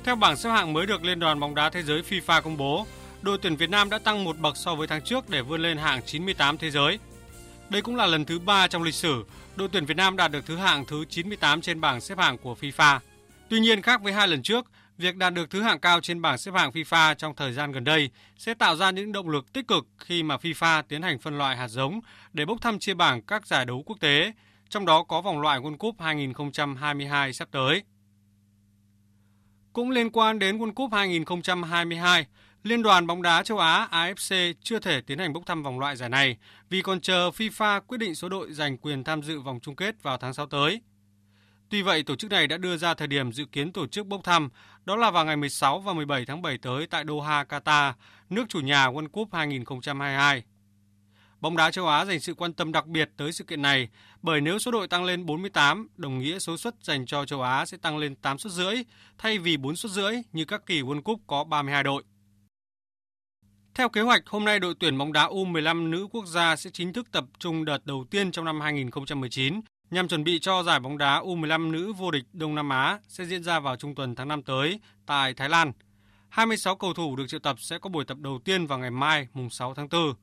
Theo 0.04 0.16
bảng 0.16 0.38
xếp 0.38 0.50
hạng 0.50 0.74
mới 0.74 0.86
được 0.86 1.04
Liên 1.04 1.20
đoàn 1.20 1.40
bóng 1.40 1.56
đá 1.56 1.70
thế 1.70 1.84
giới 1.84 2.02
FIFA 2.10 2.42
công 2.42 2.58
bố, 2.58 2.86
đội 3.22 3.38
tuyển 3.42 3.56
Việt 3.56 3.70
Nam 3.70 3.90
đã 3.90 4.00
tăng 4.00 4.24
một 4.24 4.38
bậc 4.38 4.58
so 4.58 4.76
với 4.76 4.88
tháng 4.88 5.02
trước 5.02 5.30
để 5.30 5.42
vươn 5.42 5.62
lên 5.62 5.78
hạng 5.78 6.02
98 6.06 6.58
thế 6.58 6.72
giới. 6.72 7.00
Đây 7.70 7.82
cũng 7.82 7.96
là 7.96 8.06
lần 8.06 8.26
thứ 8.26 8.40
3 8.40 8.68
trong 8.68 8.84
lịch 8.84 8.94
sử 8.94 9.24
đội 9.58 9.70
tuyển 9.72 9.86
Việt 9.86 9.98
Nam 9.98 10.18
đạt 10.18 10.32
được 10.32 10.46
thứ 10.46 10.56
hạng 10.56 10.86
thứ 10.86 11.06
98 11.06 11.62
trên 11.62 11.82
bảng 11.82 12.02
xếp 12.02 12.18
hạng 12.18 12.38
của 12.38 12.56
FIFA. 12.62 13.00
Tuy 13.50 13.60
nhiên 13.60 13.82
khác 13.82 14.02
với 14.02 14.14
hai 14.14 14.28
lần 14.28 14.42
trước, 14.42 14.66
việc 14.98 15.16
đạt 15.16 15.34
được 15.34 15.50
thứ 15.50 15.62
hạng 15.62 15.80
cao 15.80 16.02
trên 16.02 16.22
bảng 16.22 16.38
xếp 16.38 16.52
hạng 16.56 16.72
FIFA 16.72 17.16
trong 17.16 17.36
thời 17.36 17.54
gian 17.54 17.72
gần 17.72 17.84
đây 17.84 18.10
sẽ 18.38 18.54
tạo 18.54 18.76
ra 18.76 18.92
những 18.92 19.12
động 19.12 19.30
lực 19.30 19.54
tích 19.54 19.68
cực 19.68 19.88
khi 19.98 20.24
mà 20.24 20.36
FIFA 20.36 20.84
tiến 20.84 21.02
hành 21.02 21.20
phân 21.20 21.38
loại 21.38 21.58
hạt 21.58 21.68
giống 21.68 22.00
để 22.34 22.46
bốc 22.46 22.62
thăm 22.62 22.80
chia 22.80 22.94
bảng 22.94 23.22
các 23.22 23.48
giải 23.48 23.66
đấu 23.66 23.84
quốc 23.86 23.98
tế, 24.00 24.32
trong 24.70 24.86
đó 24.86 25.04
có 25.04 25.22
vòng 25.22 25.42
loại 25.42 25.60
World 25.60 25.78
Cup 25.78 25.96
2022 26.02 27.34
sắp 27.34 27.48
tới. 27.52 27.84
Cũng 29.74 29.90
liên 29.90 30.10
quan 30.10 30.40
đến 30.40 30.58
World 30.58 30.74
Cup 30.74 30.94
2022, 30.94 32.26
Liên 32.64 32.84
đoàn 32.84 33.08
bóng 33.08 33.22
đá 33.22 33.44
châu 33.44 33.58
Á 33.58 33.88
AFC 33.92 34.54
chưa 34.62 34.80
thể 34.80 35.02
tiến 35.02 35.20
hành 35.20 35.34
bốc 35.34 35.44
thăm 35.46 35.64
vòng 35.64 35.80
loại 35.80 35.96
giải 35.96 36.10
này 36.10 36.38
vì 36.70 36.82
còn 36.82 37.02
chờ 37.02 37.30
FIFA 37.30 37.82
quyết 37.82 37.98
định 37.98 38.16
số 38.16 38.30
đội 38.30 38.54
giành 38.54 38.78
quyền 38.78 39.04
tham 39.04 39.24
dự 39.24 39.40
vòng 39.40 39.60
chung 39.62 39.76
kết 39.76 40.04
vào 40.04 40.18
tháng 40.18 40.34
6 40.34 40.46
tới. 40.46 40.82
Tuy 41.70 41.82
vậy, 41.82 42.04
tổ 42.04 42.16
chức 42.16 42.32
này 42.32 42.48
đã 42.48 42.58
đưa 42.58 42.78
ra 42.78 42.94
thời 42.94 43.08
điểm 43.08 43.32
dự 43.32 43.46
kiến 43.46 43.72
tổ 43.72 43.88
chức 43.88 44.08
bốc 44.08 44.22
thăm, 44.24 44.50
đó 44.86 44.96
là 44.96 45.12
vào 45.12 45.26
ngày 45.26 45.36
16 45.36 45.80
và 45.80 45.94
17 45.94 46.26
tháng 46.26 46.42
7 46.42 46.58
tới 46.58 46.88
tại 46.88 47.04
Doha, 47.08 47.44
Qatar, 47.44 47.94
nước 48.30 48.46
chủ 48.50 48.60
nhà 48.60 48.88
World 48.88 49.10
Cup 49.10 49.34
2022. 49.34 50.44
Bóng 51.42 51.58
đá 51.58 51.72
châu 51.72 51.88
Á 51.88 52.06
dành 52.06 52.20
sự 52.20 52.34
quan 52.34 52.54
tâm 52.54 52.72
đặc 52.72 52.86
biệt 52.88 53.10
tới 53.18 53.32
sự 53.32 53.44
kiện 53.44 53.62
này 53.62 53.90
bởi 54.22 54.42
nếu 54.42 54.60
số 54.60 54.72
đội 54.72 54.88
tăng 54.88 55.04
lên 55.04 55.26
48, 55.26 55.88
đồng 55.98 56.20
nghĩa 56.20 56.40
số 56.40 56.58
suất 56.58 56.76
dành 56.82 57.06
cho 57.06 57.26
châu 57.26 57.42
Á 57.42 57.66
sẽ 57.66 57.78
tăng 57.78 57.98
lên 57.98 58.16
8 58.16 58.38
suất 58.38 58.54
rưỡi 58.54 58.76
thay 59.18 59.40
vì 59.40 59.58
4 59.58 59.76
suất 59.76 59.92
rưỡi 59.92 60.14
như 60.34 60.46
các 60.46 60.66
kỳ 60.66 60.82
World 60.82 61.02
Cup 61.02 61.22
có 61.28 61.44
32 61.44 61.84
đội. 61.84 62.04
Theo 63.78 63.90
kế 63.90 64.02
hoạch, 64.02 64.28
hôm 64.28 64.46
nay 64.46 64.60
đội 64.60 64.74
tuyển 64.80 64.98
bóng 64.98 65.14
đá 65.14 65.28
U15 65.28 65.90
nữ 65.90 66.08
quốc 66.12 66.26
gia 66.26 66.56
sẽ 66.56 66.70
chính 66.70 66.94
thức 66.94 67.12
tập 67.12 67.26
trung 67.40 67.66
đợt 67.66 67.86
đầu 67.86 68.06
tiên 68.10 68.32
trong 68.32 68.46
năm 68.46 68.62
2019 68.62 69.62
nhằm 69.92 70.08
chuẩn 70.08 70.24
bị 70.24 70.40
cho 70.40 70.64
giải 70.64 70.80
bóng 70.80 70.98
đá 70.98 71.22
U15 71.22 71.72
nữ 71.72 71.94
vô 71.94 72.12
địch 72.12 72.24
Đông 72.34 72.56
Nam 72.56 72.70
Á 72.70 73.00
sẽ 73.08 73.26
diễn 73.26 73.44
ra 73.44 73.60
vào 73.60 73.76
trung 73.76 73.96
tuần 73.96 74.16
tháng 74.16 74.28
5 74.28 74.44
tới 74.44 74.80
tại 75.06 75.34
Thái 75.34 75.50
Lan. 75.50 75.72
26 76.30 76.76
cầu 76.76 76.94
thủ 76.94 77.16
được 77.16 77.28
triệu 77.28 77.40
tập 77.40 77.60
sẽ 77.60 77.78
có 77.80 77.90
buổi 77.90 78.06
tập 78.06 78.18
đầu 78.22 78.40
tiên 78.46 78.68
vào 78.68 78.80
ngày 78.80 78.92
mai, 78.92 79.28
mùng 79.34 79.50
6 79.50 79.74
tháng 79.74 79.88
4. 79.92 80.14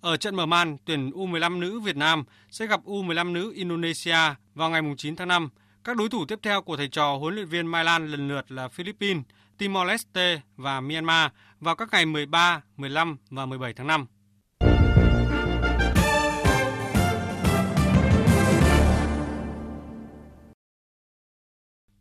Ở 0.00 0.16
trận 0.16 0.36
mở 0.36 0.46
màn, 0.46 0.76
tuyển 0.84 1.10
U15 1.10 1.58
nữ 1.58 1.80
Việt 1.80 1.96
Nam 1.96 2.24
sẽ 2.50 2.66
gặp 2.66 2.84
U15 2.84 3.32
nữ 3.32 3.52
Indonesia 3.54 4.34
vào 4.54 4.70
ngày 4.70 4.82
mùng 4.82 4.96
9 4.96 5.16
tháng 5.16 5.28
5. 5.28 5.48
Các 5.84 5.96
đối 5.96 6.08
thủ 6.08 6.24
tiếp 6.26 6.38
theo 6.42 6.62
của 6.62 6.76
thầy 6.76 6.88
trò 6.88 7.16
huấn 7.16 7.34
luyện 7.34 7.48
viên 7.48 7.66
Mai 7.66 7.84
Lan 7.84 8.10
lần 8.10 8.28
lượt 8.28 8.50
là 8.50 8.68
Philippines, 8.68 9.24
Timor-Leste 9.58 10.38
và 10.56 10.80
Myanmar 10.80 11.30
vào 11.60 11.76
các 11.76 11.88
ngày 11.92 12.06
13, 12.06 12.62
15 12.76 13.16
và 13.30 13.46
17 13.46 13.72
tháng 13.72 13.86
5. 13.86 14.06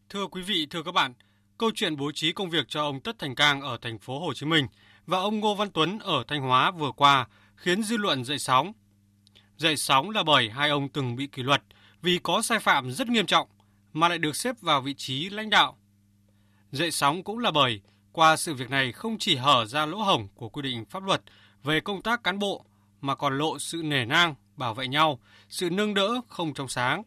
Thưa 0.09 0.27
quý 0.27 0.41
vị, 0.41 0.67
thưa 0.69 0.83
các 0.83 0.91
bạn, 0.91 1.13
câu 1.57 1.71
chuyện 1.75 1.95
bố 1.95 2.11
trí 2.11 2.31
công 2.31 2.49
việc 2.49 2.65
cho 2.67 2.81
ông 2.81 2.99
Tất 2.99 3.19
Thành 3.19 3.35
Cang 3.35 3.61
ở 3.61 3.77
thành 3.81 3.99
phố 3.99 4.19
Hồ 4.19 4.33
Chí 4.33 4.45
Minh 4.45 4.67
và 5.05 5.17
ông 5.17 5.39
Ngô 5.39 5.55
Văn 5.55 5.69
Tuấn 5.73 5.99
ở 5.99 6.23
Thanh 6.27 6.41
Hóa 6.41 6.71
vừa 6.71 6.91
qua 6.91 7.27
khiến 7.55 7.83
dư 7.83 7.97
luận 7.97 8.23
dậy 8.23 8.39
sóng. 8.39 8.73
Dậy 9.57 9.77
sóng 9.77 10.09
là 10.09 10.23
bởi 10.23 10.49
hai 10.49 10.69
ông 10.69 10.89
từng 10.89 11.15
bị 11.15 11.27
kỷ 11.27 11.43
luật 11.43 11.63
vì 12.01 12.19
có 12.23 12.41
sai 12.41 12.59
phạm 12.59 12.91
rất 12.91 13.07
nghiêm 13.07 13.25
trọng 13.25 13.47
mà 13.93 14.09
lại 14.09 14.17
được 14.17 14.35
xếp 14.35 14.55
vào 14.61 14.81
vị 14.81 14.93
trí 14.93 15.29
lãnh 15.29 15.49
đạo. 15.49 15.77
Dậy 16.71 16.91
sóng 16.91 17.23
cũng 17.23 17.39
là 17.39 17.51
bởi 17.51 17.81
qua 18.11 18.37
sự 18.37 18.53
việc 18.53 18.69
này 18.69 18.91
không 18.91 19.17
chỉ 19.19 19.35
hở 19.35 19.65
ra 19.65 19.85
lỗ 19.85 19.97
hổng 19.97 20.27
của 20.35 20.49
quy 20.49 20.61
định 20.61 20.85
pháp 20.85 21.03
luật 21.03 21.21
về 21.63 21.79
công 21.79 22.01
tác 22.01 22.23
cán 22.23 22.39
bộ 22.39 22.65
mà 23.01 23.15
còn 23.15 23.37
lộ 23.37 23.59
sự 23.59 23.81
nể 23.83 24.05
nang, 24.05 24.35
bảo 24.55 24.73
vệ 24.73 24.87
nhau, 24.87 25.19
sự 25.49 25.69
nâng 25.69 25.93
đỡ 25.93 26.21
không 26.27 26.53
trong 26.53 26.67
sáng. 26.67 27.03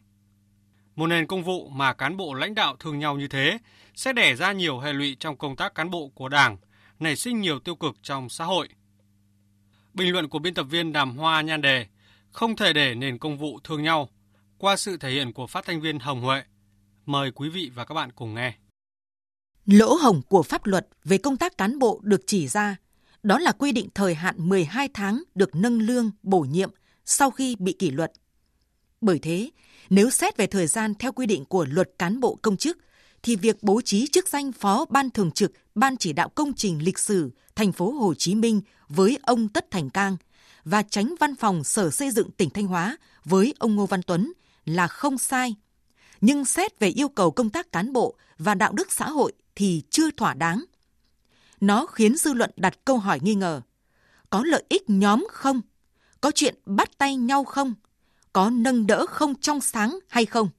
Một 0.95 1.07
nền 1.07 1.27
công 1.27 1.43
vụ 1.43 1.69
mà 1.69 1.93
cán 1.93 2.17
bộ 2.17 2.33
lãnh 2.33 2.55
đạo 2.55 2.75
thương 2.79 2.99
nhau 2.99 3.17
như 3.17 3.27
thế 3.27 3.57
sẽ 3.95 4.13
đẻ 4.13 4.35
ra 4.35 4.51
nhiều 4.51 4.79
hệ 4.79 4.93
lụy 4.93 5.17
trong 5.19 5.37
công 5.37 5.55
tác 5.55 5.75
cán 5.75 5.89
bộ 5.89 6.11
của 6.15 6.29
Đảng, 6.29 6.57
nảy 6.99 7.15
sinh 7.15 7.41
nhiều 7.41 7.59
tiêu 7.59 7.75
cực 7.75 7.95
trong 8.03 8.29
xã 8.29 8.45
hội. 8.45 8.69
Bình 9.93 10.11
luận 10.11 10.29
của 10.29 10.39
biên 10.39 10.53
tập 10.53 10.63
viên 10.63 10.91
Đàm 10.91 11.17
Hoa 11.17 11.41
nhan 11.41 11.61
đề 11.61 11.85
Không 12.31 12.55
thể 12.55 12.73
để 12.73 12.95
nền 12.95 13.17
công 13.17 13.37
vụ 13.37 13.59
thương 13.63 13.83
nhau 13.83 14.09
qua 14.57 14.75
sự 14.75 14.97
thể 14.97 15.11
hiện 15.11 15.33
của 15.33 15.47
phát 15.47 15.65
thanh 15.65 15.81
viên 15.81 15.99
Hồng 15.99 16.21
Huệ. 16.21 16.43
Mời 17.05 17.31
quý 17.31 17.49
vị 17.49 17.71
và 17.75 17.85
các 17.85 17.95
bạn 17.95 18.11
cùng 18.11 18.33
nghe. 18.33 18.53
Lỗ 19.65 19.93
hổng 19.93 20.21
của 20.29 20.43
pháp 20.43 20.65
luật 20.65 20.87
về 21.03 21.17
công 21.17 21.37
tác 21.37 21.57
cán 21.57 21.79
bộ 21.79 21.99
được 22.03 22.21
chỉ 22.27 22.47
ra, 22.47 22.77
đó 23.23 23.39
là 23.39 23.51
quy 23.51 23.71
định 23.71 23.89
thời 23.93 24.15
hạn 24.15 24.35
12 24.49 24.89
tháng 24.93 25.23
được 25.35 25.55
nâng 25.55 25.81
lương, 25.81 26.11
bổ 26.23 26.39
nhiệm 26.39 26.71
sau 27.05 27.31
khi 27.31 27.55
bị 27.59 27.73
kỷ 27.73 27.91
luật. 27.91 28.11
Bởi 29.01 29.19
thế, 29.19 29.49
nếu 29.89 30.09
xét 30.09 30.37
về 30.37 30.47
thời 30.47 30.67
gian 30.67 30.93
theo 30.95 31.11
quy 31.11 31.25
định 31.25 31.45
của 31.45 31.65
luật 31.69 31.89
cán 31.99 32.19
bộ 32.19 32.39
công 32.41 32.57
chức, 32.57 32.77
thì 33.23 33.35
việc 33.35 33.63
bố 33.63 33.81
trí 33.81 34.07
chức 34.07 34.27
danh 34.27 34.51
phó 34.51 34.85
ban 34.89 35.09
thường 35.09 35.31
trực 35.31 35.51
ban 35.75 35.97
chỉ 35.97 36.13
đạo 36.13 36.29
công 36.29 36.53
trình 36.53 36.83
lịch 36.83 36.99
sử 36.99 37.31
thành 37.55 37.71
phố 37.71 37.91
Hồ 37.91 38.13
Chí 38.17 38.35
Minh 38.35 38.61
với 38.89 39.17
ông 39.23 39.49
Tất 39.49 39.71
Thành 39.71 39.89
Cang 39.89 40.17
và 40.63 40.83
tránh 40.83 41.15
văn 41.19 41.35
phòng 41.35 41.63
Sở 41.63 41.89
Xây 41.89 42.11
dựng 42.11 42.31
tỉnh 42.31 42.49
Thanh 42.49 42.67
Hóa 42.67 42.97
với 43.25 43.53
ông 43.59 43.75
Ngô 43.75 43.85
Văn 43.85 44.01
Tuấn 44.01 44.33
là 44.65 44.87
không 44.87 45.17
sai. 45.17 45.55
Nhưng 46.21 46.45
xét 46.45 46.79
về 46.79 46.87
yêu 46.87 47.09
cầu 47.09 47.31
công 47.31 47.49
tác 47.49 47.71
cán 47.71 47.93
bộ 47.93 48.15
và 48.37 48.55
đạo 48.55 48.71
đức 48.73 48.91
xã 48.91 49.09
hội 49.09 49.33
thì 49.61 49.83
chưa 49.89 50.11
thỏa 50.11 50.33
đáng. 50.33 50.63
Nó 51.59 51.85
khiến 51.85 52.15
dư 52.17 52.33
luận 52.33 52.51
đặt 52.55 52.85
câu 52.85 52.97
hỏi 52.97 53.19
nghi 53.21 53.35
ngờ. 53.35 53.61
Có 54.29 54.43
lợi 54.45 54.63
ích 54.69 54.89
nhóm 54.89 55.27
không? 55.31 55.61
Có 56.21 56.31
chuyện 56.35 56.55
bắt 56.65 56.97
tay 56.97 57.15
nhau 57.15 57.43
không? 57.43 57.73
Có 58.33 58.49
nâng 58.49 58.87
đỡ 58.87 59.05
không 59.05 59.35
trong 59.35 59.61
sáng 59.61 59.99
hay 60.07 60.25
không? 60.25 60.49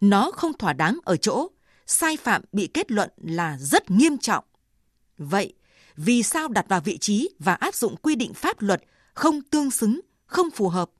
Nó 0.00 0.30
không 0.30 0.52
thỏa 0.52 0.72
đáng 0.72 0.98
ở 1.04 1.16
chỗ, 1.16 1.48
sai 1.86 2.16
phạm 2.16 2.42
bị 2.52 2.66
kết 2.66 2.90
luận 2.90 3.10
là 3.16 3.58
rất 3.58 3.90
nghiêm 3.90 4.18
trọng. 4.18 4.44
Vậy, 5.18 5.54
vì 5.96 6.22
sao 6.22 6.48
đặt 6.48 6.66
vào 6.68 6.80
vị 6.80 6.98
trí 6.98 7.28
và 7.38 7.54
áp 7.54 7.74
dụng 7.74 7.96
quy 7.96 8.14
định 8.14 8.34
pháp 8.34 8.62
luật 8.62 8.82
không 9.14 9.42
tương 9.42 9.70
xứng, 9.70 10.00
không 10.26 10.50
phù 10.50 10.68
hợp? 10.68 10.90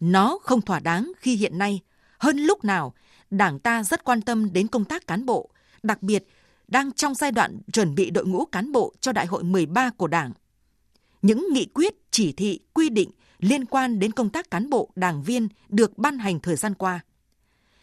Nó 0.00 0.38
không 0.42 0.62
thỏa 0.62 0.80
đáng 0.80 1.12
khi 1.16 1.36
hiện 1.36 1.58
nay, 1.58 1.80
hơn 2.18 2.38
lúc 2.38 2.64
nào, 2.64 2.94
Đảng 3.30 3.58
ta 3.58 3.82
rất 3.82 4.04
quan 4.04 4.22
tâm 4.22 4.52
đến 4.52 4.66
công 4.66 4.84
tác 4.84 5.06
cán 5.06 5.26
bộ, 5.26 5.50
đặc 5.82 6.02
biệt 6.02 6.24
đang 6.68 6.92
trong 6.92 7.14
giai 7.14 7.32
đoạn 7.32 7.58
chuẩn 7.72 7.94
bị 7.94 8.10
đội 8.10 8.26
ngũ 8.26 8.44
cán 8.44 8.72
bộ 8.72 8.94
cho 9.00 9.12
Đại 9.12 9.26
hội 9.26 9.44
13 9.44 9.90
của 9.90 10.06
Đảng. 10.06 10.32
Những 11.22 11.46
nghị 11.52 11.66
quyết, 11.66 11.94
chỉ 12.10 12.32
thị, 12.32 12.60
quy 12.74 12.88
định 12.88 13.10
liên 13.38 13.64
quan 13.64 13.98
đến 13.98 14.12
công 14.12 14.30
tác 14.30 14.50
cán 14.50 14.70
bộ, 14.70 14.90
đảng 14.94 15.22
viên 15.22 15.48
được 15.68 15.98
ban 15.98 16.18
hành 16.18 16.40
thời 16.40 16.56
gian 16.56 16.74
qua. 16.74 17.00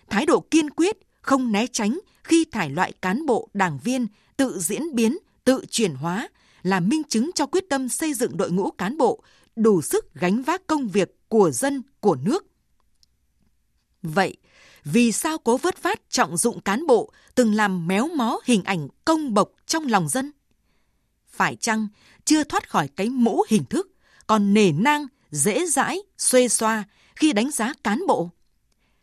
Thái 0.10 0.26
độ 0.26 0.40
kiên 0.52 0.70
quyết, 0.70 0.98
không 1.22 1.52
né 1.52 1.68
tránh 1.68 2.00
khi 2.24 2.46
thải 2.52 2.70
loại 2.70 2.92
cán 3.02 3.26
bộ, 3.26 3.50
đảng 3.54 3.80
viên 3.84 4.08
tự 4.38 4.60
diễn 4.60 4.96
biến, 4.96 5.18
tự 5.44 5.66
chuyển 5.70 5.96
hóa 5.96 6.28
là 6.64 6.80
minh 6.80 7.02
chứng 7.04 7.32
cho 7.36 7.46
quyết 7.46 7.64
tâm 7.70 7.90
xây 7.90 8.14
dựng 8.14 8.38
đội 8.38 8.52
ngũ 8.52 8.72
cán 8.72 8.98
bộ 8.98 9.24
đủ 9.56 9.82
sức 9.82 10.14
gánh 10.14 10.44
vác 10.44 10.68
công 10.68 10.88
việc 10.88 11.16
của 11.28 11.52
dân, 11.52 11.82
của 12.00 12.16
nước. 12.16 12.46
Vậy, 14.02 14.38
vì 14.92 15.12
sao 15.12 15.38
cố 15.38 15.58
vớt 15.58 15.84
vát 15.84 16.10
trọng 16.10 16.38
dụng 16.38 16.62
cán 16.62 16.88
bộ 16.88 17.12
từng 17.36 17.54
làm 17.54 17.88
méo 17.88 18.08
mó 18.08 18.40
hình 18.46 18.64
ảnh 18.64 18.88
công 19.06 19.34
bộc 19.34 19.50
trong 19.66 19.88
lòng 19.88 20.10
dân? 20.10 20.32
Phải 21.30 21.56
chăng 21.56 21.88
chưa 22.26 22.44
thoát 22.44 22.70
khỏi 22.70 22.88
cái 22.88 23.10
mũ 23.10 23.44
hình 23.50 23.66
thức, 23.66 23.92
còn 24.28 24.54
nề 24.54 24.72
nang, 24.72 25.08
dễ 25.32 25.66
dãi, 25.66 26.00
xuê 26.18 26.48
xoa 26.48 26.84
khi 27.16 27.34
đánh 27.34 27.52
giá 27.52 27.74
cán 27.84 28.08
bộ? 28.08 28.30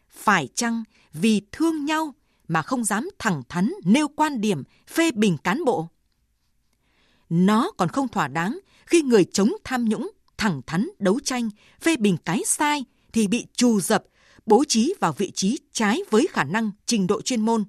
Phải 0.09 0.49
chăng 0.55 0.85
vì 1.13 1.43
thương 1.53 1.85
nhau 1.85 2.15
mà 2.49 2.63
không 2.63 2.85
dám 2.85 3.09
thẳng 3.19 3.43
thắn 3.49 3.73
nêu 3.85 4.09
quan 4.09 4.41
điểm 4.41 4.63
phê 4.89 5.11
bình 5.11 5.37
cán 5.45 5.65
bộ? 5.65 5.89
Nó 7.29 7.71
còn 7.77 7.89
không 7.89 8.09
thỏa 8.09 8.29
đáng 8.29 8.59
khi 8.87 9.03
người 9.03 9.25
chống 9.25 9.53
tham 9.65 9.85
nhũng 9.85 10.11
thẳng 10.37 10.61
thắn 10.67 10.89
đấu 10.99 11.21
tranh, 11.25 11.51
phê 11.81 11.97
bình 11.97 12.17
cái 12.25 12.43
sai 12.47 12.85
thì 13.13 13.27
bị 13.27 13.47
trù 13.57 13.81
dập, 13.81 14.05
bố 14.47 14.65
trí 14.69 14.95
vào 15.01 15.13
vị 15.13 15.31
trí 15.31 15.59
trái 15.73 16.01
với 16.11 16.29
khả 16.31 16.45
năng 16.45 16.71
trình 16.87 17.07
độ 17.07 17.23
chuyên 17.23 17.41
môn, 17.41 17.65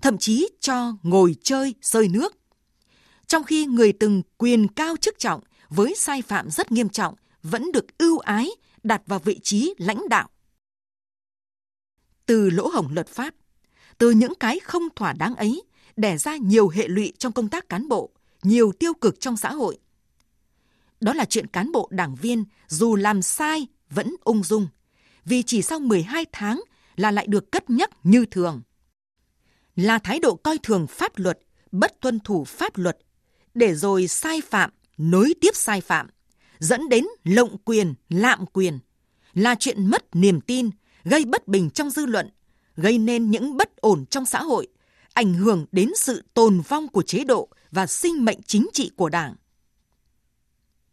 thậm 0.00 0.18
chí 0.18 0.48
cho 0.60 0.96
ngồi 1.02 1.36
chơi 1.42 1.74
sơi 1.82 2.08
nước. 2.08 2.36
Trong 3.26 3.44
khi 3.44 3.66
người 3.66 3.92
từng 3.92 4.22
quyền 4.38 4.68
cao 4.68 4.96
chức 4.96 5.18
trọng 5.18 5.40
với 5.68 5.94
sai 5.96 6.22
phạm 6.22 6.50
rất 6.50 6.72
nghiêm 6.72 6.88
trọng 6.88 7.14
vẫn 7.42 7.72
được 7.72 7.98
ưu 7.98 8.18
ái 8.18 8.50
đặt 8.82 9.02
vào 9.06 9.18
vị 9.18 9.40
trí 9.42 9.74
lãnh 9.78 10.08
đạo. 10.08 10.28
Từ 12.26 12.50
lỗ 12.50 12.68
hổng 12.68 12.88
luật 12.92 13.08
pháp, 13.08 13.34
từ 13.98 14.10
những 14.10 14.34
cái 14.34 14.60
không 14.60 14.82
thỏa 14.96 15.12
đáng 15.12 15.34
ấy 15.34 15.62
đẻ 15.96 16.18
ra 16.18 16.36
nhiều 16.36 16.68
hệ 16.68 16.88
lụy 16.88 17.12
trong 17.18 17.32
công 17.32 17.48
tác 17.48 17.68
cán 17.68 17.88
bộ, 17.88 18.10
nhiều 18.42 18.72
tiêu 18.78 18.94
cực 18.94 19.20
trong 19.20 19.36
xã 19.36 19.52
hội. 19.52 19.78
Đó 21.00 21.12
là 21.12 21.24
chuyện 21.24 21.46
cán 21.46 21.72
bộ 21.72 21.88
đảng 21.90 22.14
viên 22.14 22.44
dù 22.68 22.96
làm 22.96 23.22
sai 23.22 23.66
vẫn 23.90 24.16
ung 24.24 24.42
dung, 24.42 24.68
vì 25.24 25.42
chỉ 25.42 25.62
sau 25.62 25.80
12 25.80 26.26
tháng 26.32 26.60
là 26.96 27.10
lại 27.10 27.26
được 27.26 27.52
cất 27.52 27.70
nhắc 27.70 27.90
như 28.02 28.24
thường. 28.30 28.62
Là 29.76 29.98
thái 29.98 30.20
độ 30.20 30.34
coi 30.34 30.58
thường 30.62 30.86
pháp 30.86 31.12
luật, 31.18 31.38
bất 31.72 32.00
tuân 32.00 32.20
thủ 32.20 32.44
pháp 32.44 32.76
luật, 32.76 32.98
để 33.54 33.74
rồi 33.74 34.08
sai 34.08 34.40
phạm, 34.40 34.70
nối 34.98 35.34
tiếp 35.40 35.50
sai 35.54 35.80
phạm, 35.80 36.06
dẫn 36.58 36.88
đến 36.88 37.04
lộng 37.24 37.56
quyền, 37.64 37.94
lạm 38.08 38.46
quyền, 38.46 38.78
là 39.34 39.54
chuyện 39.58 39.86
mất 39.86 40.04
niềm 40.12 40.40
tin, 40.40 40.70
gây 41.04 41.24
bất 41.24 41.48
bình 41.48 41.70
trong 41.70 41.90
dư 41.90 42.06
luận, 42.06 42.30
gây 42.76 42.98
nên 42.98 43.30
những 43.30 43.56
bất 43.56 43.76
ổn 43.76 44.06
trong 44.06 44.26
xã 44.26 44.42
hội, 44.42 44.68
ảnh 45.12 45.34
hưởng 45.34 45.66
đến 45.72 45.88
sự 45.96 46.22
tồn 46.34 46.60
vong 46.60 46.88
của 46.88 47.02
chế 47.02 47.24
độ 47.24 47.48
và 47.70 47.86
sinh 47.86 48.24
mệnh 48.24 48.42
chính 48.42 48.68
trị 48.72 48.90
của 48.96 49.08
Đảng. 49.08 49.34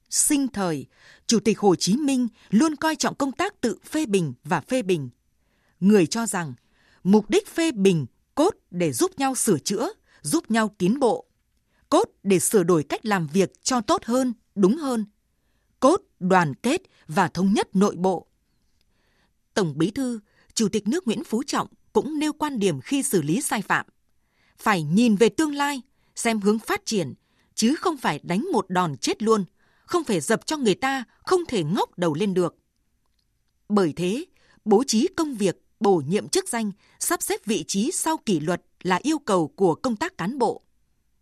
Sinh 0.09 0.47
thời, 0.47 0.85
Chủ 1.27 1.39
tịch 1.39 1.59
Hồ 1.59 1.75
Chí 1.75 1.97
Minh 1.97 2.27
luôn 2.49 2.75
coi 2.75 2.95
trọng 2.95 3.15
công 3.15 3.31
tác 3.31 3.61
tự 3.61 3.77
phê 3.85 4.05
bình 4.05 4.33
và 4.43 4.61
phê 4.61 4.81
bình. 4.81 5.09
Người 5.79 6.07
cho 6.07 6.25
rằng, 6.25 6.53
mục 7.03 7.29
đích 7.29 7.47
phê 7.47 7.71
bình 7.71 8.05
cốt 8.35 8.55
để 8.71 8.91
giúp 8.91 9.11
nhau 9.17 9.35
sửa 9.35 9.59
chữa, 9.59 9.89
giúp 10.21 10.51
nhau 10.51 10.75
tiến 10.77 10.99
bộ. 10.99 11.25
Cốt 11.89 12.03
để 12.23 12.39
sửa 12.39 12.63
đổi 12.63 12.83
cách 12.83 13.05
làm 13.05 13.27
việc 13.27 13.63
cho 13.63 13.81
tốt 13.81 14.05
hơn, 14.05 14.33
đúng 14.55 14.77
hơn. 14.77 15.05
Cốt 15.79 16.01
đoàn 16.19 16.53
kết 16.55 16.81
và 17.07 17.27
thống 17.27 17.53
nhất 17.53 17.75
nội 17.75 17.95
bộ. 17.95 18.27
Tổng 19.53 19.77
Bí 19.77 19.91
thư, 19.91 20.19
Chủ 20.53 20.69
tịch 20.69 20.87
nước 20.87 21.07
Nguyễn 21.07 21.23
Phú 21.23 21.43
Trọng 21.43 21.67
cũng 21.93 22.19
nêu 22.19 22.33
quan 22.33 22.59
điểm 22.59 22.81
khi 22.81 23.03
xử 23.03 23.21
lý 23.21 23.41
sai 23.41 23.61
phạm. 23.61 23.85
Phải 24.57 24.83
nhìn 24.83 25.15
về 25.15 25.29
tương 25.29 25.55
lai, 25.55 25.81
xem 26.15 26.39
hướng 26.39 26.59
phát 26.59 26.81
triển, 26.85 27.13
chứ 27.55 27.75
không 27.75 27.97
phải 27.97 28.19
đánh 28.23 28.45
một 28.51 28.65
đòn 28.69 28.97
chết 28.97 29.23
luôn, 29.23 29.45
không 29.89 30.03
phải 30.03 30.19
dập 30.19 30.45
cho 30.45 30.57
người 30.57 30.75
ta 30.75 31.03
không 31.23 31.45
thể 31.45 31.63
ngóc 31.63 31.97
đầu 31.97 32.13
lên 32.13 32.33
được. 32.33 32.55
Bởi 33.69 33.93
thế, 33.95 34.25
bố 34.65 34.83
trí 34.87 35.07
công 35.07 35.35
việc, 35.35 35.63
bổ 35.79 36.01
nhiệm 36.07 36.27
chức 36.27 36.49
danh, 36.49 36.71
sắp 36.99 37.21
xếp 37.21 37.45
vị 37.45 37.63
trí 37.67 37.91
sau 37.91 38.17
kỷ 38.17 38.39
luật 38.39 38.61
là 38.81 38.99
yêu 39.03 39.19
cầu 39.19 39.47
của 39.47 39.75
công 39.75 39.95
tác 39.95 40.17
cán 40.17 40.39
bộ. 40.39 40.61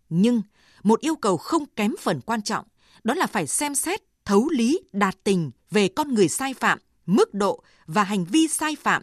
Nhưng, 0.09 0.41
một 0.83 0.99
yêu 0.99 1.15
cầu 1.15 1.37
không 1.37 1.65
kém 1.75 1.95
phần 2.01 2.21
quan 2.21 2.41
trọng, 2.41 2.65
đó 3.03 3.13
là 3.13 3.27
phải 3.27 3.47
xem 3.47 3.75
xét, 3.75 4.01
thấu 4.25 4.49
lý, 4.49 4.79
đạt 4.91 5.15
tình 5.23 5.51
về 5.71 5.87
con 5.87 6.13
người 6.13 6.27
sai 6.27 6.53
phạm, 6.53 6.79
mức 7.05 7.33
độ 7.33 7.63
và 7.85 8.03
hành 8.03 8.25
vi 8.25 8.47
sai 8.47 8.75
phạm, 8.75 9.01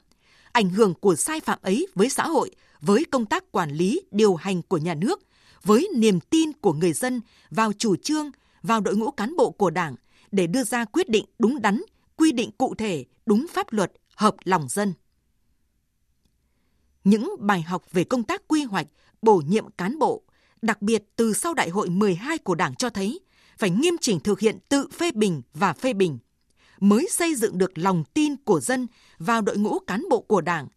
ảnh 0.52 0.70
hưởng 0.70 0.94
của 0.94 1.16
sai 1.16 1.40
phạm 1.40 1.58
ấy 1.62 1.86
với 1.94 2.08
xã 2.08 2.26
hội, 2.26 2.50
với 2.80 3.04
công 3.04 3.26
tác 3.26 3.52
quản 3.52 3.70
lý, 3.70 4.02
điều 4.10 4.34
hành 4.34 4.62
của 4.62 4.78
nhà 4.78 4.94
nước, 4.94 5.20
với 5.62 5.88
niềm 5.96 6.20
tin 6.20 6.52
của 6.52 6.72
người 6.72 6.92
dân 6.92 7.20
vào 7.50 7.72
chủ 7.72 7.96
trương, 7.96 8.30
vào 8.64 8.80
đội 8.80 8.96
ngũ 8.96 9.10
cán 9.10 9.36
bộ 9.36 9.50
của 9.50 9.70
Đảng 9.70 9.94
để 10.32 10.46
đưa 10.46 10.64
ra 10.64 10.84
quyết 10.84 11.08
định 11.08 11.24
đúng 11.38 11.62
đắn, 11.62 11.82
quy 12.16 12.32
định 12.32 12.50
cụ 12.58 12.74
thể, 12.74 13.04
đúng 13.26 13.46
pháp 13.52 13.72
luật, 13.72 13.92
hợp 14.16 14.34
lòng 14.44 14.68
dân. 14.68 14.92
Những 17.04 17.34
bài 17.38 17.62
học 17.62 17.82
về 17.92 18.04
công 18.04 18.22
tác 18.22 18.48
quy 18.48 18.64
hoạch, 18.64 18.86
bổ 19.22 19.36
nhiệm 19.46 19.70
cán 19.70 19.98
bộ, 19.98 20.22
đặc 20.62 20.82
biệt 20.82 21.04
từ 21.16 21.32
sau 21.32 21.54
đại 21.54 21.68
hội 21.68 21.88
12 21.88 22.38
của 22.38 22.54
Đảng 22.54 22.74
cho 22.74 22.90
thấy 22.90 23.20
phải 23.58 23.70
nghiêm 23.70 23.94
chỉnh 24.00 24.20
thực 24.20 24.40
hiện 24.40 24.58
tự 24.68 24.88
phê 24.92 25.10
bình 25.12 25.42
và 25.54 25.72
phê 25.72 25.92
bình 25.92 26.18
mới 26.80 27.08
xây 27.10 27.34
dựng 27.34 27.58
được 27.58 27.78
lòng 27.78 28.04
tin 28.14 28.36
của 28.36 28.60
dân 28.60 28.86
vào 29.18 29.42
đội 29.42 29.56
ngũ 29.56 29.78
cán 29.78 30.04
bộ 30.10 30.20
của 30.20 30.40
Đảng, 30.40 30.68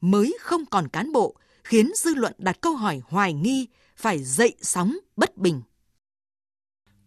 mới 0.00 0.36
không 0.40 0.66
còn 0.66 0.88
cán 0.88 1.12
bộ 1.12 1.36
khiến 1.64 1.92
dư 1.96 2.14
luận 2.14 2.32
đặt 2.38 2.60
câu 2.60 2.74
hỏi 2.74 3.00
hoài 3.04 3.32
nghi, 3.32 3.66
phải 3.96 4.24
dậy 4.24 4.54
sóng 4.60 4.98
bất 5.16 5.36
bình. 5.36 5.62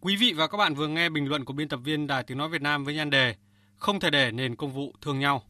Quý 0.06 0.15
vị 0.15 0.34
và 0.34 0.48
các 0.48 0.58
bạn 0.58 0.76
vừa 0.76 0.88
nghe 0.88 1.10
bình 1.10 1.28
luận 1.28 1.46
của 1.46 1.54
biên 1.54 1.70
tập 1.70 1.80
viên 1.84 2.08
Đài 2.08 2.24
Tiếng 2.24 2.38
Nói 2.38 2.50
Việt 2.50 2.62
Nam 2.62 2.84
với 2.84 2.94
nhan 2.94 3.10
đề 3.10 3.36
Không 3.76 4.00
thể 4.00 4.10
để 4.10 4.32
nền 4.32 4.56
công 4.56 4.74
vụ 4.74 4.94
thương 5.02 5.20
nhau. 5.20 5.44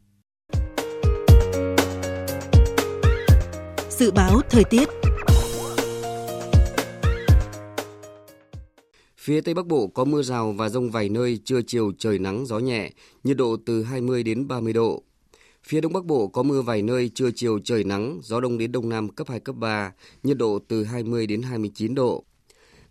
Dự 3.89 4.11
báo 4.11 4.41
thời 4.49 4.63
tiết 4.63 4.89
Phía 9.17 9.41
Tây 9.41 9.53
Bắc 9.53 9.65
Bộ 9.65 9.87
có 9.87 10.05
mưa 10.05 10.21
rào 10.21 10.51
và 10.51 10.69
rông 10.69 10.91
vài 10.91 11.09
nơi, 11.09 11.39
trưa 11.45 11.61
chiều 11.67 11.91
trời 11.97 12.19
nắng 12.19 12.45
gió 12.45 12.59
nhẹ, 12.59 12.91
nhiệt 13.23 13.37
độ 13.37 13.57
từ 13.65 13.83
20 13.83 14.23
đến 14.23 14.47
30 14.47 14.73
độ. 14.73 15.03
Phía 15.63 15.81
Đông 15.81 15.93
Bắc 15.93 16.05
Bộ 16.05 16.27
có 16.27 16.43
mưa 16.43 16.61
vài 16.61 16.81
nơi, 16.81 17.09
trưa 17.15 17.29
chiều 17.35 17.59
trời 17.63 17.83
nắng, 17.83 18.19
gió 18.23 18.39
đông 18.39 18.57
đến 18.57 18.71
đông 18.71 18.89
nam 18.89 19.09
cấp 19.09 19.27
2, 19.29 19.39
cấp 19.39 19.55
3, 19.55 19.91
nhiệt 20.23 20.37
độ 20.37 20.59
từ 20.67 20.83
20 20.83 21.27
đến 21.27 21.41
29 21.41 21.95
độ. 21.95 22.25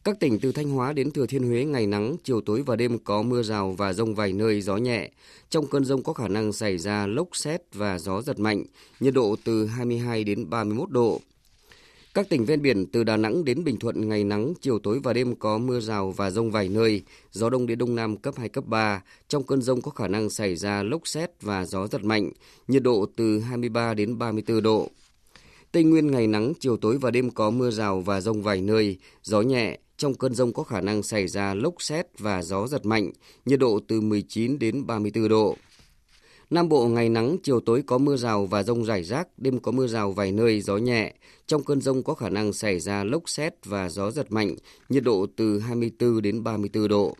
Các 0.04 0.20
tỉnh 0.20 0.38
từ 0.38 0.52
Thanh 0.52 0.70
Hóa 0.70 0.92
đến 0.92 1.10
Thừa 1.10 1.26
Thiên 1.26 1.42
Huế 1.42 1.64
ngày 1.64 1.86
nắng, 1.86 2.16
chiều 2.24 2.40
tối 2.40 2.62
và 2.66 2.76
đêm 2.76 2.98
có 2.98 3.22
mưa 3.22 3.42
rào 3.42 3.72
và 3.72 3.92
rông 3.92 4.14
vài 4.14 4.32
nơi, 4.32 4.60
gió 4.60 4.76
nhẹ. 4.76 5.10
Trong 5.50 5.66
cơn 5.66 5.84
rông 5.84 6.02
có 6.02 6.12
khả 6.12 6.28
năng 6.28 6.52
xảy 6.52 6.78
ra 6.78 7.06
lốc 7.06 7.28
xét 7.32 7.60
và 7.74 7.98
gió 7.98 8.22
giật 8.22 8.38
mạnh, 8.38 8.64
nhiệt 9.00 9.14
độ 9.14 9.36
từ 9.44 9.66
22 9.66 10.24
đến 10.24 10.50
31 10.50 10.90
độ. 10.90 11.20
Các 12.14 12.28
tỉnh 12.28 12.44
ven 12.44 12.62
biển 12.62 12.86
từ 12.86 13.04
Đà 13.04 13.16
Nẵng 13.16 13.44
đến 13.44 13.64
Bình 13.64 13.78
Thuận 13.78 14.08
ngày 14.08 14.24
nắng, 14.24 14.54
chiều 14.60 14.78
tối 14.78 15.00
và 15.02 15.12
đêm 15.12 15.36
có 15.36 15.58
mưa 15.58 15.80
rào 15.80 16.10
và 16.10 16.30
rông 16.30 16.50
vài 16.50 16.68
nơi, 16.68 17.02
gió 17.30 17.50
đông 17.50 17.66
đến 17.66 17.78
đông 17.78 17.94
nam 17.94 18.16
cấp 18.16 18.34
2, 18.38 18.48
cấp 18.48 18.64
3. 18.66 19.02
Trong 19.28 19.42
cơn 19.42 19.62
rông 19.62 19.82
có 19.82 19.90
khả 19.90 20.08
năng 20.08 20.30
xảy 20.30 20.56
ra 20.56 20.82
lốc 20.82 21.08
xét 21.08 21.30
và 21.42 21.64
gió 21.64 21.86
giật 21.86 22.04
mạnh, 22.04 22.30
nhiệt 22.68 22.82
độ 22.82 23.06
từ 23.16 23.40
23 23.40 23.94
đến 23.94 24.18
34 24.18 24.62
độ. 24.62 24.90
Tây 25.72 25.84
Nguyên 25.84 26.10
ngày 26.10 26.26
nắng, 26.26 26.52
chiều 26.60 26.76
tối 26.76 26.98
và 26.98 27.10
đêm 27.10 27.30
có 27.30 27.50
mưa 27.50 27.70
rào 27.70 28.00
và 28.00 28.20
rông 28.20 28.42
vài 28.42 28.60
nơi, 28.60 28.98
gió 29.22 29.40
nhẹ, 29.40 29.78
trong 29.96 30.14
cơn 30.14 30.34
rông 30.34 30.52
có 30.52 30.62
khả 30.62 30.80
năng 30.80 31.02
xảy 31.02 31.28
ra 31.28 31.54
lốc 31.54 31.74
xét 31.78 32.06
và 32.18 32.42
gió 32.42 32.66
giật 32.66 32.86
mạnh, 32.86 33.10
nhiệt 33.44 33.58
độ 33.58 33.80
từ 33.88 34.00
19 34.00 34.58
đến 34.58 34.86
34 34.86 35.28
độ. 35.28 35.56
Nam 36.50 36.68
Bộ 36.68 36.86
ngày 36.86 37.08
nắng, 37.08 37.36
chiều 37.42 37.60
tối 37.60 37.82
có 37.86 37.98
mưa 37.98 38.16
rào 38.16 38.46
và 38.46 38.62
rông 38.62 38.84
rải 38.84 39.02
rác, 39.02 39.28
đêm 39.38 39.60
có 39.60 39.72
mưa 39.72 39.86
rào 39.86 40.12
vài 40.12 40.32
nơi, 40.32 40.60
gió 40.60 40.76
nhẹ. 40.76 41.14
Trong 41.46 41.64
cơn 41.64 41.80
rông 41.80 42.02
có 42.02 42.14
khả 42.14 42.28
năng 42.28 42.52
xảy 42.52 42.80
ra 42.80 43.04
lốc 43.04 43.28
xét 43.28 43.54
và 43.64 43.88
gió 43.88 44.10
giật 44.10 44.32
mạnh, 44.32 44.54
nhiệt 44.88 45.02
độ 45.02 45.26
từ 45.36 45.58
24 45.58 46.22
đến 46.22 46.44
34 46.44 46.88
độ. 46.88 47.16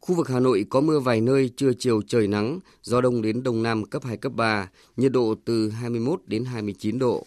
Khu 0.00 0.14
vực 0.14 0.28
Hà 0.28 0.40
Nội 0.40 0.66
có 0.70 0.80
mưa 0.80 1.00
vài 1.00 1.20
nơi, 1.20 1.50
trưa 1.56 1.72
chiều 1.78 2.02
trời 2.02 2.26
nắng, 2.26 2.60
gió 2.82 3.00
đông 3.00 3.22
đến 3.22 3.42
đông 3.42 3.62
nam 3.62 3.84
cấp 3.84 4.04
2, 4.04 4.16
cấp 4.16 4.32
3, 4.34 4.70
nhiệt 4.96 5.12
độ 5.12 5.34
từ 5.44 5.70
21 5.70 6.20
đến 6.26 6.44
29 6.44 6.98
độ. 6.98 7.26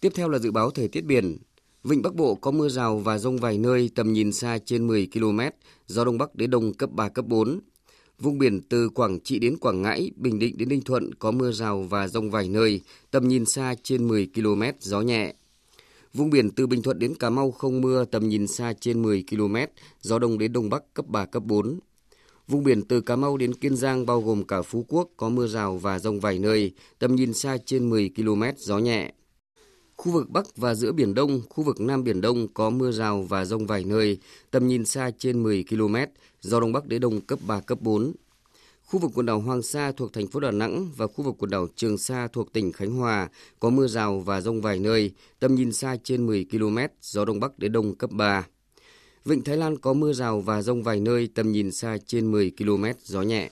Tiếp 0.00 0.12
theo 0.14 0.28
là 0.28 0.38
dự 0.38 0.50
báo 0.50 0.70
thời 0.70 0.88
tiết 0.88 1.04
biển. 1.04 1.38
Vịnh 1.84 2.02
Bắc 2.02 2.14
Bộ 2.14 2.34
có 2.34 2.50
mưa 2.50 2.68
rào 2.68 2.98
và 2.98 3.18
rông 3.18 3.36
vài 3.36 3.58
nơi, 3.58 3.90
tầm 3.94 4.12
nhìn 4.12 4.32
xa 4.32 4.58
trên 4.58 4.86
10 4.86 5.08
km, 5.12 5.40
gió 5.86 6.04
Đông 6.04 6.18
Bắc 6.18 6.34
đến 6.34 6.50
Đông 6.50 6.74
cấp 6.74 6.90
3, 6.92 7.08
cấp 7.08 7.26
4. 7.26 7.60
Vùng 8.18 8.38
biển 8.38 8.60
từ 8.68 8.88
Quảng 8.88 9.20
Trị 9.20 9.38
đến 9.38 9.56
Quảng 9.56 9.82
Ngãi, 9.82 10.10
Bình 10.16 10.38
Định 10.38 10.58
đến 10.58 10.68
Ninh 10.68 10.82
Thuận 10.82 11.14
có 11.14 11.30
mưa 11.30 11.52
rào 11.52 11.82
và 11.82 12.08
rông 12.08 12.30
vài 12.30 12.48
nơi, 12.48 12.80
tầm 13.10 13.28
nhìn 13.28 13.44
xa 13.44 13.74
trên 13.82 14.08
10 14.08 14.28
km, 14.34 14.62
gió 14.80 15.00
nhẹ. 15.00 15.34
Vùng 16.14 16.30
biển 16.30 16.50
từ 16.50 16.66
Bình 16.66 16.82
Thuận 16.82 16.98
đến 16.98 17.14
Cà 17.14 17.30
Mau 17.30 17.50
không 17.50 17.80
mưa, 17.80 18.04
tầm 18.04 18.28
nhìn 18.28 18.46
xa 18.46 18.72
trên 18.80 19.02
10 19.02 19.24
km, 19.30 19.56
gió 20.00 20.18
đông 20.18 20.38
đến 20.38 20.52
đông 20.52 20.70
bắc 20.70 20.94
cấp 20.94 21.06
3, 21.08 21.26
cấp 21.26 21.42
4. 21.46 21.78
Vùng 22.48 22.64
biển 22.64 22.82
từ 22.82 23.00
Cà 23.00 23.16
Mau 23.16 23.36
đến 23.36 23.54
Kiên 23.54 23.76
Giang 23.76 24.06
bao 24.06 24.20
gồm 24.20 24.44
cả 24.44 24.62
Phú 24.62 24.84
Quốc 24.88 25.08
có 25.16 25.28
mưa 25.28 25.46
rào 25.46 25.76
và 25.76 25.98
rông 25.98 26.20
vài 26.20 26.38
nơi, 26.38 26.72
tầm 26.98 27.14
nhìn 27.14 27.32
xa 27.32 27.58
trên 27.66 27.90
10 27.90 28.10
km, 28.16 28.42
gió 28.56 28.78
nhẹ. 28.78 29.12
Khu 29.96 30.12
vực 30.12 30.30
Bắc 30.30 30.56
và 30.56 30.74
giữa 30.74 30.92
Biển 30.92 31.14
Đông, 31.14 31.40
khu 31.50 31.64
vực 31.64 31.80
Nam 31.80 32.04
Biển 32.04 32.20
Đông 32.20 32.48
có 32.54 32.70
mưa 32.70 32.90
rào 32.90 33.22
và 33.22 33.44
rông 33.44 33.66
vài 33.66 33.84
nơi, 33.84 34.18
tầm 34.50 34.68
nhìn 34.68 34.84
xa 34.84 35.10
trên 35.18 35.42
10 35.42 35.64
km, 35.70 35.96
gió 36.40 36.60
Đông 36.60 36.72
Bắc 36.72 36.86
đến 36.86 37.00
Đông 37.00 37.20
cấp 37.20 37.38
3, 37.46 37.60
cấp 37.60 37.78
4. 37.80 38.12
Khu 38.84 39.00
vực 39.00 39.10
quần 39.14 39.26
đảo 39.26 39.40
Hoàng 39.40 39.62
Sa 39.62 39.92
thuộc 39.92 40.12
thành 40.12 40.26
phố 40.26 40.40
Đà 40.40 40.50
Nẵng 40.50 40.90
và 40.96 41.06
khu 41.06 41.24
vực 41.24 41.34
quần 41.38 41.50
đảo 41.50 41.66
Trường 41.76 41.98
Sa 41.98 42.28
thuộc 42.32 42.52
tỉnh 42.52 42.72
Khánh 42.72 42.90
Hòa 42.90 43.28
có 43.60 43.70
mưa 43.70 43.86
rào 43.86 44.20
và 44.20 44.40
rông 44.40 44.60
vài 44.60 44.78
nơi, 44.78 45.10
tầm 45.38 45.54
nhìn 45.54 45.72
xa 45.72 45.96
trên 46.04 46.26
10 46.26 46.46
km, 46.50 46.78
gió 47.00 47.24
Đông 47.24 47.40
Bắc 47.40 47.58
đến 47.58 47.72
Đông 47.72 47.94
cấp 47.94 48.10
3. 48.10 48.46
Vịnh 49.24 49.44
Thái 49.44 49.56
Lan 49.56 49.78
có 49.78 49.92
mưa 49.92 50.12
rào 50.12 50.40
và 50.40 50.62
rông 50.62 50.82
vài 50.82 51.00
nơi, 51.00 51.28
tầm 51.34 51.52
nhìn 51.52 51.72
xa 51.72 51.96
trên 52.06 52.32
10 52.32 52.52
km, 52.58 52.84
gió 53.02 53.22
nhẹ. 53.22 53.50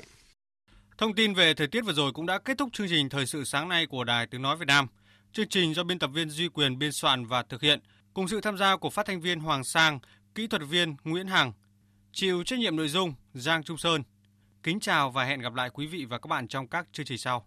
Thông 0.99 1.15
tin 1.15 1.35
về 1.35 1.55
thời 1.55 1.67
tiết 1.67 1.81
vừa 1.81 1.93
rồi 1.93 2.13
cũng 2.13 2.27
đã 2.27 2.39
kết 2.39 2.59
thúc 2.59 2.69
chương 2.73 2.89
trình 2.89 3.09
Thời 3.09 3.27
sự 3.27 3.45
sáng 3.45 3.69
nay 3.69 3.87
của 3.87 4.05
Đài 4.05 4.27
Tiếng 4.27 4.43
Nói 4.43 4.57
Việt 4.57 4.67
Nam. 4.69 4.87
Chương 5.33 5.49
trình 5.49 5.75
do 5.75 5.85
biên 5.85 5.99
tập 5.99 6.11
viên 6.15 6.31
Duy 6.31 6.49
Quyền 6.49 6.79
biên 6.79 6.93
soạn 6.93 7.25
và 7.27 7.43
thực 7.43 7.63
hiện, 7.63 7.81
cùng 8.15 8.29
sự 8.29 8.41
tham 8.41 8.59
gia 8.59 8.77
của 8.77 8.91
phát 8.91 9.07
thanh 9.07 9.21
viên 9.21 9.41
Hoàng 9.41 9.65
Sang, 9.65 9.99
kỹ 10.35 10.47
thuật 10.47 10.63
viên 10.69 10.97
Nguyễn 11.05 11.27
Hằng, 11.27 11.53
chịu 12.13 12.43
trách 12.43 12.59
nhiệm 12.59 12.77
nội 12.77 12.89
dung 12.89 13.15
Giang 13.35 13.63
Trung 13.63 13.79
Sơn. 13.79 14.03
Kính 14.63 14.81
chào 14.81 15.11
và 15.11 15.25
hẹn 15.25 15.41
gặp 15.41 15.55
lại 15.55 15.71
quý 15.71 15.87
vị 15.87 16.05
và 16.05 16.19
các 16.19 16.29
bạn 16.29 16.49
trong 16.49 16.69
các 16.69 16.87
chương 16.93 17.07
trình 17.07 17.19
sau. 17.19 17.47